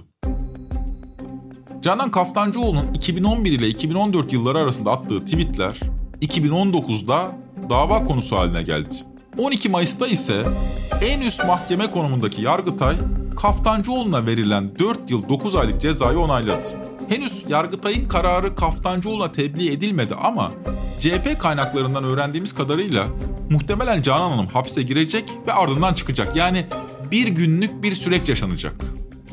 Canan 1.83 2.11
Kaftancıoğlu'nun 2.11 2.95
2011 2.95 3.53
ile 3.53 3.69
2014 3.69 4.33
yılları 4.33 4.59
arasında 4.59 4.93
attığı 4.93 5.25
tweetler 5.25 5.81
2019'da 6.21 7.37
dava 7.71 8.05
konusu 8.05 8.37
haline 8.37 8.63
geldi. 8.63 8.95
12 9.39 9.69
Mayıs'ta 9.69 10.07
ise 10.07 10.45
en 11.03 11.21
üst 11.21 11.45
mahkeme 11.45 11.91
konumundaki 11.91 12.43
Yargıtay 12.43 12.97
Kaftancıoğlu'na 13.37 14.27
verilen 14.27 14.79
4 14.79 15.11
yıl 15.11 15.29
9 15.29 15.55
aylık 15.55 15.81
cezayı 15.81 16.19
onayladı. 16.19 16.94
Henüz 17.09 17.45
Yargıtay'ın 17.49 18.09
kararı 18.09 18.55
Kaftancıoğlu'na 18.55 19.33
tebliğ 19.33 19.73
edilmedi 19.73 20.15
ama 20.15 20.53
CHP 21.01 21.39
kaynaklarından 21.39 22.05
öğrendiğimiz 22.05 22.55
kadarıyla 22.55 23.07
muhtemelen 23.51 24.03
Canan 24.03 24.31
Hanım 24.31 24.47
hapse 24.47 24.83
girecek 24.83 25.31
ve 25.47 25.53
ardından 25.53 25.95
çıkacak. 25.95 26.37
Yani 26.37 26.67
bir 27.11 27.29
günlük 27.29 27.83
bir 27.83 27.95
süreç 27.95 28.29
yaşanacak. 28.29 28.75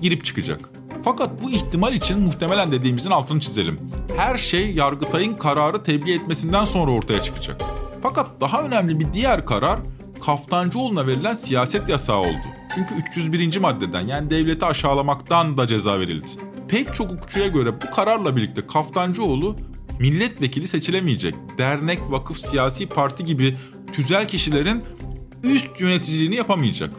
Girip 0.01 0.25
çıkacak. 0.25 0.69
Fakat 1.03 1.43
bu 1.43 1.51
ihtimal 1.51 1.93
için 1.93 2.19
muhtemelen 2.19 2.71
dediğimizin 2.71 3.11
altını 3.11 3.39
çizelim. 3.39 3.79
Her 4.17 4.37
şey 4.37 4.71
Yargıtay'ın 4.71 5.33
kararı 5.33 5.83
tebliğ 5.83 6.13
etmesinden 6.13 6.65
sonra 6.65 6.91
ortaya 6.91 7.21
çıkacak. 7.21 7.61
Fakat 8.01 8.27
daha 8.41 8.63
önemli 8.63 8.99
bir 8.99 9.13
diğer 9.13 9.45
karar 9.45 9.79
Kaftancıoğlu'na 10.21 11.07
verilen 11.07 11.33
siyaset 11.33 11.89
yasağı 11.89 12.19
oldu. 12.19 12.43
Çünkü 12.75 12.95
301. 13.09 13.57
maddeden 13.57 14.07
yani 14.07 14.29
devleti 14.29 14.65
aşağılamaktan 14.65 15.57
da 15.57 15.67
ceza 15.67 15.99
verildi. 15.99 16.25
Pek 16.67 16.93
çok 16.93 17.11
hukukçuya 17.11 17.47
göre 17.47 17.81
bu 17.81 17.95
kararla 17.95 18.35
birlikte 18.35 18.67
Kaftancıoğlu 18.67 19.57
milletvekili 19.99 20.67
seçilemeyecek. 20.67 21.35
Dernek, 21.57 21.99
vakıf, 22.09 22.39
siyasi 22.39 22.85
parti 22.85 23.25
gibi 23.25 23.57
tüzel 23.93 24.27
kişilerin 24.27 24.83
üst 25.43 25.79
yöneticiliğini 25.79 26.35
yapamayacak. 26.35 26.93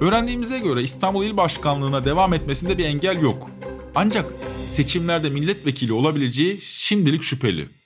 Öğrendiğimize 0.00 0.58
göre 0.58 0.82
İstanbul 0.82 1.24
İl 1.24 1.36
Başkanlığı'na 1.36 2.04
devam 2.04 2.34
etmesinde 2.34 2.78
bir 2.78 2.84
engel 2.84 3.22
yok. 3.22 3.50
Ancak 3.94 4.32
seçimlerde 4.62 5.30
milletvekili 5.30 5.92
olabileceği 5.92 6.60
şimdilik 6.60 7.22
şüpheli. 7.22 7.77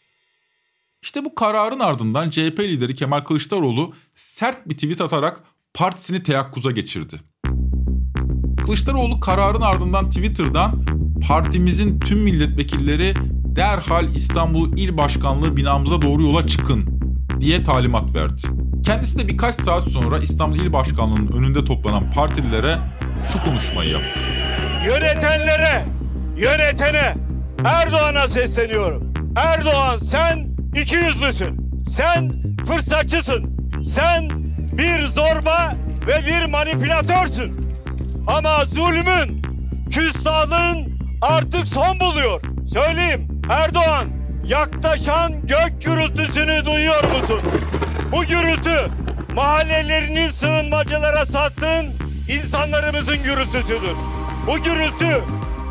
İşte 1.02 1.24
bu 1.24 1.34
kararın 1.34 1.80
ardından 1.80 2.30
CHP 2.30 2.60
lideri 2.60 2.94
Kemal 2.94 3.20
Kılıçdaroğlu 3.20 3.92
sert 4.14 4.68
bir 4.68 4.74
tweet 4.74 5.00
atarak 5.00 5.40
partisini 5.74 6.22
teyakkuza 6.22 6.70
geçirdi. 6.70 7.20
Kılıçdaroğlu 8.64 9.20
kararın 9.20 9.60
ardından 9.60 10.10
Twitter'dan 10.10 10.84
partimizin 11.28 12.00
tüm 12.00 12.18
milletvekilleri 12.18 13.14
derhal 13.56 14.14
İstanbul 14.14 14.76
İl 14.76 14.96
Başkanlığı 14.96 15.56
binamıza 15.56 16.02
doğru 16.02 16.22
yola 16.22 16.46
çıkın 16.46 17.00
diye 17.40 17.64
talimat 17.64 18.14
verdi. 18.14 18.42
Kendisi 18.84 19.18
de 19.18 19.28
birkaç 19.28 19.54
saat 19.54 19.82
sonra 19.82 20.18
İstanbul 20.18 20.56
İl 20.56 20.72
Başkanlığı'nın 20.72 21.32
önünde 21.32 21.64
toplanan 21.64 22.10
partililere 22.10 22.78
şu 23.32 23.44
konuşmayı 23.44 23.90
yaptı. 23.90 24.20
Yönetenlere, 24.86 25.84
yönetene, 26.36 27.14
Erdoğan'a 27.64 28.28
sesleniyorum. 28.28 29.12
Erdoğan 29.36 29.98
sen 29.98 30.51
iki 30.76 30.96
yüzlüsün. 30.96 31.82
Sen 31.88 32.32
fırsatçısın. 32.66 33.70
Sen 33.84 34.30
bir 34.72 35.06
zorba 35.06 35.74
ve 36.06 36.26
bir 36.26 36.44
manipülatörsün. 36.44 37.72
Ama 38.26 38.64
zulmün, 38.64 39.42
küstahlığın 39.90 40.98
artık 41.22 41.66
son 41.66 42.00
buluyor. 42.00 42.42
Söyleyeyim 42.72 43.42
Erdoğan 43.50 44.04
yaklaşan 44.44 45.46
gök 45.46 45.82
gürültüsünü 45.84 46.66
duyuyor 46.66 47.04
musun? 47.04 47.40
Bu 48.12 48.24
gürültü 48.24 48.90
mahallelerini 49.34 50.32
sığınmacılara 50.32 51.26
sattığın 51.26 51.86
insanlarımızın 52.28 53.22
gürültüsüdür. 53.22 53.96
Bu 54.46 54.58
gürültü 54.62 55.20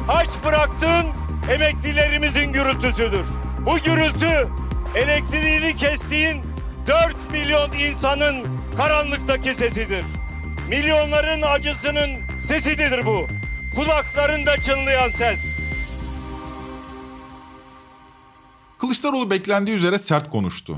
aç 0.09 0.29
bıraktığın 0.45 1.05
emeklilerimizin 1.53 2.53
gürültüsüdür. 2.53 3.25
Bu 3.65 3.77
gürültü 3.77 4.47
elektriğini 4.95 5.75
kestiğin 5.75 6.41
4 6.87 7.31
milyon 7.31 7.71
insanın 7.71 8.47
karanlıktaki 8.77 9.53
sesidir. 9.53 10.05
Milyonların 10.69 11.41
acısının 11.41 12.09
sesidir 12.47 13.05
bu. 13.05 13.27
Kulaklarında 13.75 14.57
çınlayan 14.57 15.09
ses. 15.09 15.39
Kılıçdaroğlu 18.79 19.29
beklendiği 19.29 19.77
üzere 19.77 19.99
sert 19.99 20.29
konuştu. 20.29 20.77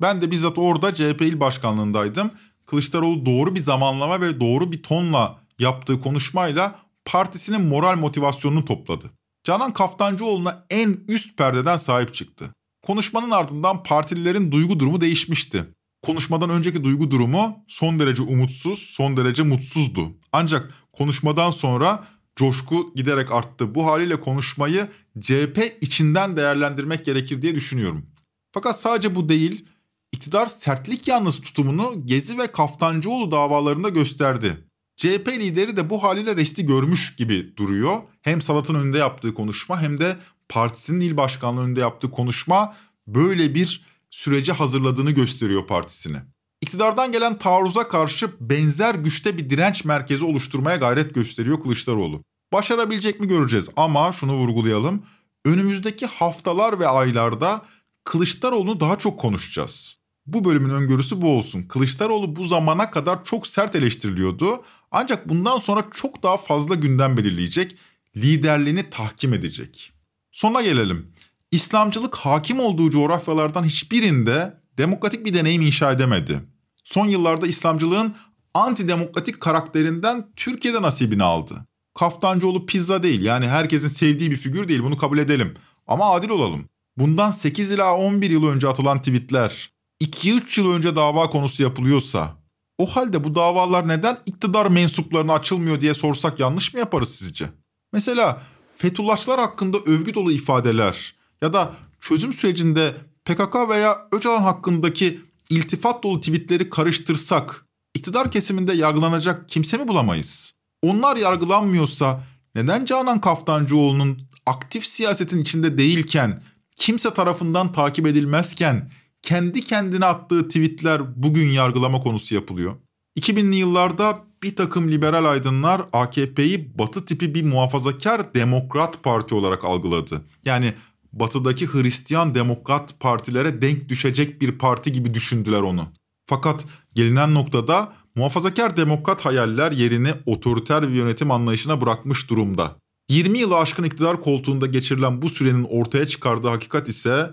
Ben 0.00 0.22
de 0.22 0.30
bizzat 0.30 0.58
orada 0.58 0.94
CHP 0.94 1.22
il 1.22 1.40
başkanlığındaydım. 1.40 2.30
Kılıçdaroğlu 2.66 3.26
doğru 3.26 3.54
bir 3.54 3.60
zamanlama 3.60 4.20
ve 4.20 4.40
doğru 4.40 4.72
bir 4.72 4.82
tonla 4.82 5.38
yaptığı 5.58 6.00
konuşmayla 6.00 6.74
partisinin 7.04 7.62
moral 7.62 7.96
motivasyonunu 7.96 8.64
topladı. 8.64 9.10
Canan 9.44 9.72
Kaftancıoğlu'na 9.72 10.64
en 10.70 10.96
üst 11.08 11.38
perdeden 11.38 11.76
sahip 11.76 12.14
çıktı. 12.14 12.50
Konuşmanın 12.82 13.30
ardından 13.30 13.82
partililerin 13.82 14.52
duygu 14.52 14.80
durumu 14.80 15.00
değişmişti. 15.00 15.64
Konuşmadan 16.02 16.50
önceki 16.50 16.84
duygu 16.84 17.10
durumu 17.10 17.64
son 17.68 18.00
derece 18.00 18.22
umutsuz, 18.22 18.78
son 18.78 19.16
derece 19.16 19.42
mutsuzdu. 19.42 20.16
Ancak 20.32 20.74
konuşmadan 20.92 21.50
sonra 21.50 22.04
coşku 22.36 22.92
giderek 22.96 23.32
arttı. 23.32 23.74
Bu 23.74 23.86
haliyle 23.86 24.20
konuşmayı 24.20 24.88
CHP 25.20 25.78
içinden 25.80 26.36
değerlendirmek 26.36 27.04
gerekir 27.04 27.42
diye 27.42 27.54
düşünüyorum. 27.54 28.06
Fakat 28.52 28.80
sadece 28.80 29.14
bu 29.14 29.28
değil, 29.28 29.64
iktidar 30.12 30.46
sertlik 30.46 31.08
yanlısı 31.08 31.42
tutumunu 31.42 32.06
Gezi 32.06 32.38
ve 32.38 32.46
Kaftancıoğlu 32.46 33.30
davalarında 33.30 33.88
gösterdi. 33.88 34.64
CHP 34.96 35.28
lideri 35.28 35.76
de 35.76 35.90
bu 35.90 36.02
haliyle 36.02 36.36
resti 36.36 36.66
görmüş 36.66 37.16
gibi 37.16 37.56
duruyor. 37.56 38.02
Hem 38.22 38.42
Salat'ın 38.42 38.74
önünde 38.74 38.98
yaptığı 38.98 39.34
konuşma 39.34 39.82
hem 39.82 40.00
de 40.00 40.16
partisinin 40.48 41.00
il 41.00 41.16
başkanlığı 41.16 41.80
yaptığı 41.80 42.10
konuşma 42.10 42.76
böyle 43.06 43.54
bir 43.54 43.84
sürece 44.10 44.52
hazırladığını 44.52 45.10
gösteriyor 45.10 45.66
partisini. 45.66 46.16
İktidardan 46.60 47.12
gelen 47.12 47.38
taarruza 47.38 47.88
karşı 47.88 48.30
benzer 48.40 48.94
güçte 48.94 49.38
bir 49.38 49.50
direnç 49.50 49.84
merkezi 49.84 50.24
oluşturmaya 50.24 50.76
gayret 50.76 51.14
gösteriyor 51.14 51.62
Kılıçdaroğlu. 51.62 52.22
Başarabilecek 52.52 53.20
mi 53.20 53.28
göreceğiz 53.28 53.68
ama 53.76 54.12
şunu 54.12 54.34
vurgulayalım. 54.34 55.02
Önümüzdeki 55.44 56.06
haftalar 56.06 56.80
ve 56.80 56.88
aylarda 56.88 57.62
Kılıçdaroğlu'nu 58.04 58.80
daha 58.80 58.98
çok 58.98 59.20
konuşacağız. 59.20 59.96
Bu 60.26 60.44
bölümün 60.44 60.70
öngörüsü 60.70 61.22
bu 61.22 61.38
olsun. 61.38 61.62
Kılıçdaroğlu 61.62 62.36
bu 62.36 62.44
zamana 62.44 62.90
kadar 62.90 63.24
çok 63.24 63.46
sert 63.46 63.76
eleştiriliyordu. 63.76 64.62
Ancak 64.90 65.28
bundan 65.28 65.58
sonra 65.58 65.84
çok 65.92 66.22
daha 66.22 66.36
fazla 66.36 66.74
gündem 66.74 67.16
belirleyecek, 67.16 67.76
liderliğini 68.16 68.90
tahkim 68.90 69.34
edecek. 69.34 69.91
Sona 70.32 70.62
gelelim. 70.62 71.12
İslamcılık 71.50 72.16
hakim 72.16 72.60
olduğu 72.60 72.90
coğrafyalardan 72.90 73.64
hiçbirinde 73.64 74.54
demokratik 74.78 75.26
bir 75.26 75.34
deneyim 75.34 75.62
inşa 75.62 75.92
edemedi. 75.92 76.40
Son 76.84 77.06
yıllarda 77.06 77.46
İslamcılığın 77.46 78.14
antidemokratik 78.54 79.40
karakterinden 79.40 80.28
Türkiye'de 80.36 80.82
nasibini 80.82 81.22
aldı. 81.22 81.66
Kaftancıoğlu 81.94 82.66
pizza 82.66 83.02
değil 83.02 83.20
yani 83.20 83.48
herkesin 83.48 83.88
sevdiği 83.88 84.30
bir 84.30 84.36
figür 84.36 84.68
değil 84.68 84.82
bunu 84.82 84.96
kabul 84.96 85.18
edelim. 85.18 85.54
Ama 85.86 86.12
adil 86.12 86.28
olalım. 86.28 86.68
Bundan 86.96 87.30
8 87.30 87.70
ila 87.70 87.96
11 87.96 88.30
yıl 88.30 88.46
önce 88.46 88.68
atılan 88.68 88.98
tweetler 88.98 89.70
2-3 90.02 90.60
yıl 90.60 90.72
önce 90.72 90.96
dava 90.96 91.30
konusu 91.30 91.62
yapılıyorsa 91.62 92.36
o 92.78 92.86
halde 92.86 93.24
bu 93.24 93.34
davalar 93.34 93.88
neden 93.88 94.18
iktidar 94.26 94.66
mensuplarına 94.66 95.32
açılmıyor 95.34 95.80
diye 95.80 95.94
sorsak 95.94 96.40
yanlış 96.40 96.74
mı 96.74 96.80
yaparız 96.80 97.14
sizce? 97.14 97.48
Mesela 97.92 98.42
Fethullahçılar 98.76 99.40
hakkında 99.40 99.78
övgü 99.78 100.14
dolu 100.14 100.32
ifadeler 100.32 101.14
ya 101.42 101.52
da 101.52 101.74
çözüm 102.00 102.32
sürecinde 102.32 102.94
PKK 103.24 103.68
veya 103.68 104.08
Öcalan 104.12 104.42
hakkındaki 104.42 105.20
iltifat 105.50 106.02
dolu 106.02 106.20
tweetleri 106.20 106.70
karıştırsak 106.70 107.66
iktidar 107.94 108.30
kesiminde 108.30 108.72
yargılanacak 108.72 109.48
kimse 109.48 109.76
mi 109.76 109.88
bulamayız? 109.88 110.54
Onlar 110.82 111.16
yargılanmıyorsa 111.16 112.24
neden 112.54 112.84
Canan 112.84 113.20
Kaftancıoğlu'nun 113.20 114.22
aktif 114.46 114.86
siyasetin 114.86 115.38
içinde 115.38 115.78
değilken, 115.78 116.42
kimse 116.76 117.14
tarafından 117.14 117.72
takip 117.72 118.06
edilmezken 118.06 118.90
kendi 119.22 119.60
kendine 119.60 120.06
attığı 120.06 120.48
tweetler 120.48 121.22
bugün 121.22 121.46
yargılama 121.46 122.00
konusu 122.00 122.34
yapılıyor? 122.34 122.76
2000'li 123.16 123.56
yıllarda 123.56 124.18
bir 124.42 124.56
takım 124.56 124.92
liberal 124.92 125.24
aydınlar 125.24 125.82
AKP'yi 125.92 126.78
batı 126.78 127.04
tipi 127.04 127.34
bir 127.34 127.44
muhafazakar 127.44 128.34
demokrat 128.34 129.02
parti 129.02 129.34
olarak 129.34 129.64
algıladı. 129.64 130.24
Yani 130.44 130.74
batıdaki 131.12 131.66
Hristiyan 131.66 132.34
demokrat 132.34 133.00
partilere 133.00 133.62
denk 133.62 133.88
düşecek 133.88 134.40
bir 134.40 134.58
parti 134.58 134.92
gibi 134.92 135.14
düşündüler 135.14 135.60
onu. 135.60 135.86
Fakat 136.26 136.64
gelinen 136.94 137.34
noktada 137.34 137.92
muhafazakar 138.14 138.76
demokrat 138.76 139.24
hayaller 139.24 139.72
yerini 139.72 140.10
otoriter 140.26 140.88
bir 140.88 140.94
yönetim 140.94 141.30
anlayışına 141.30 141.80
bırakmış 141.80 142.30
durumda. 142.30 142.76
20 143.08 143.38
yılı 143.38 143.58
aşkın 143.58 143.84
iktidar 143.84 144.20
koltuğunda 144.20 144.66
geçirilen 144.66 145.22
bu 145.22 145.28
sürenin 145.28 145.64
ortaya 145.64 146.06
çıkardığı 146.06 146.48
hakikat 146.48 146.88
ise 146.88 147.30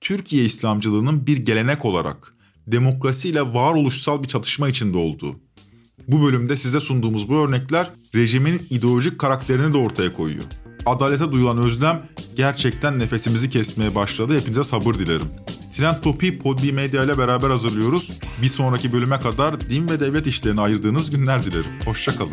Türkiye 0.00 0.44
İslamcılığının 0.44 1.26
bir 1.26 1.36
gelenek 1.36 1.84
olarak 1.84 2.34
demokrasiyle 2.72 3.42
varoluşsal 3.42 4.22
bir 4.22 4.28
çatışma 4.28 4.68
içinde 4.68 4.96
olduğu. 4.96 5.36
Bu 6.08 6.22
bölümde 6.22 6.56
size 6.56 6.80
sunduğumuz 6.80 7.28
bu 7.28 7.34
örnekler 7.34 7.90
rejimin 8.14 8.62
ideolojik 8.70 9.18
karakterini 9.18 9.74
de 9.74 9.78
ortaya 9.78 10.14
koyuyor. 10.14 10.44
Adalete 10.86 11.32
duyulan 11.32 11.58
özlem 11.58 12.02
gerçekten 12.36 12.98
nefesimizi 12.98 13.50
kesmeye 13.50 13.94
başladı. 13.94 14.38
Hepinize 14.40 14.64
sabır 14.64 14.94
dilerim. 14.94 15.28
Trend 15.72 15.96
Topi 16.02 16.38
Podbi 16.38 16.72
Medya 16.72 17.04
ile 17.04 17.18
beraber 17.18 17.50
hazırlıyoruz. 17.50 18.10
Bir 18.42 18.48
sonraki 18.48 18.92
bölüme 18.92 19.20
kadar 19.20 19.60
din 19.60 19.88
ve 19.88 20.00
devlet 20.00 20.26
işlerine 20.26 20.60
ayırdığınız 20.60 21.10
günler 21.10 21.44
dilerim. 21.44 21.70
Hoşçakalın. 21.84 22.32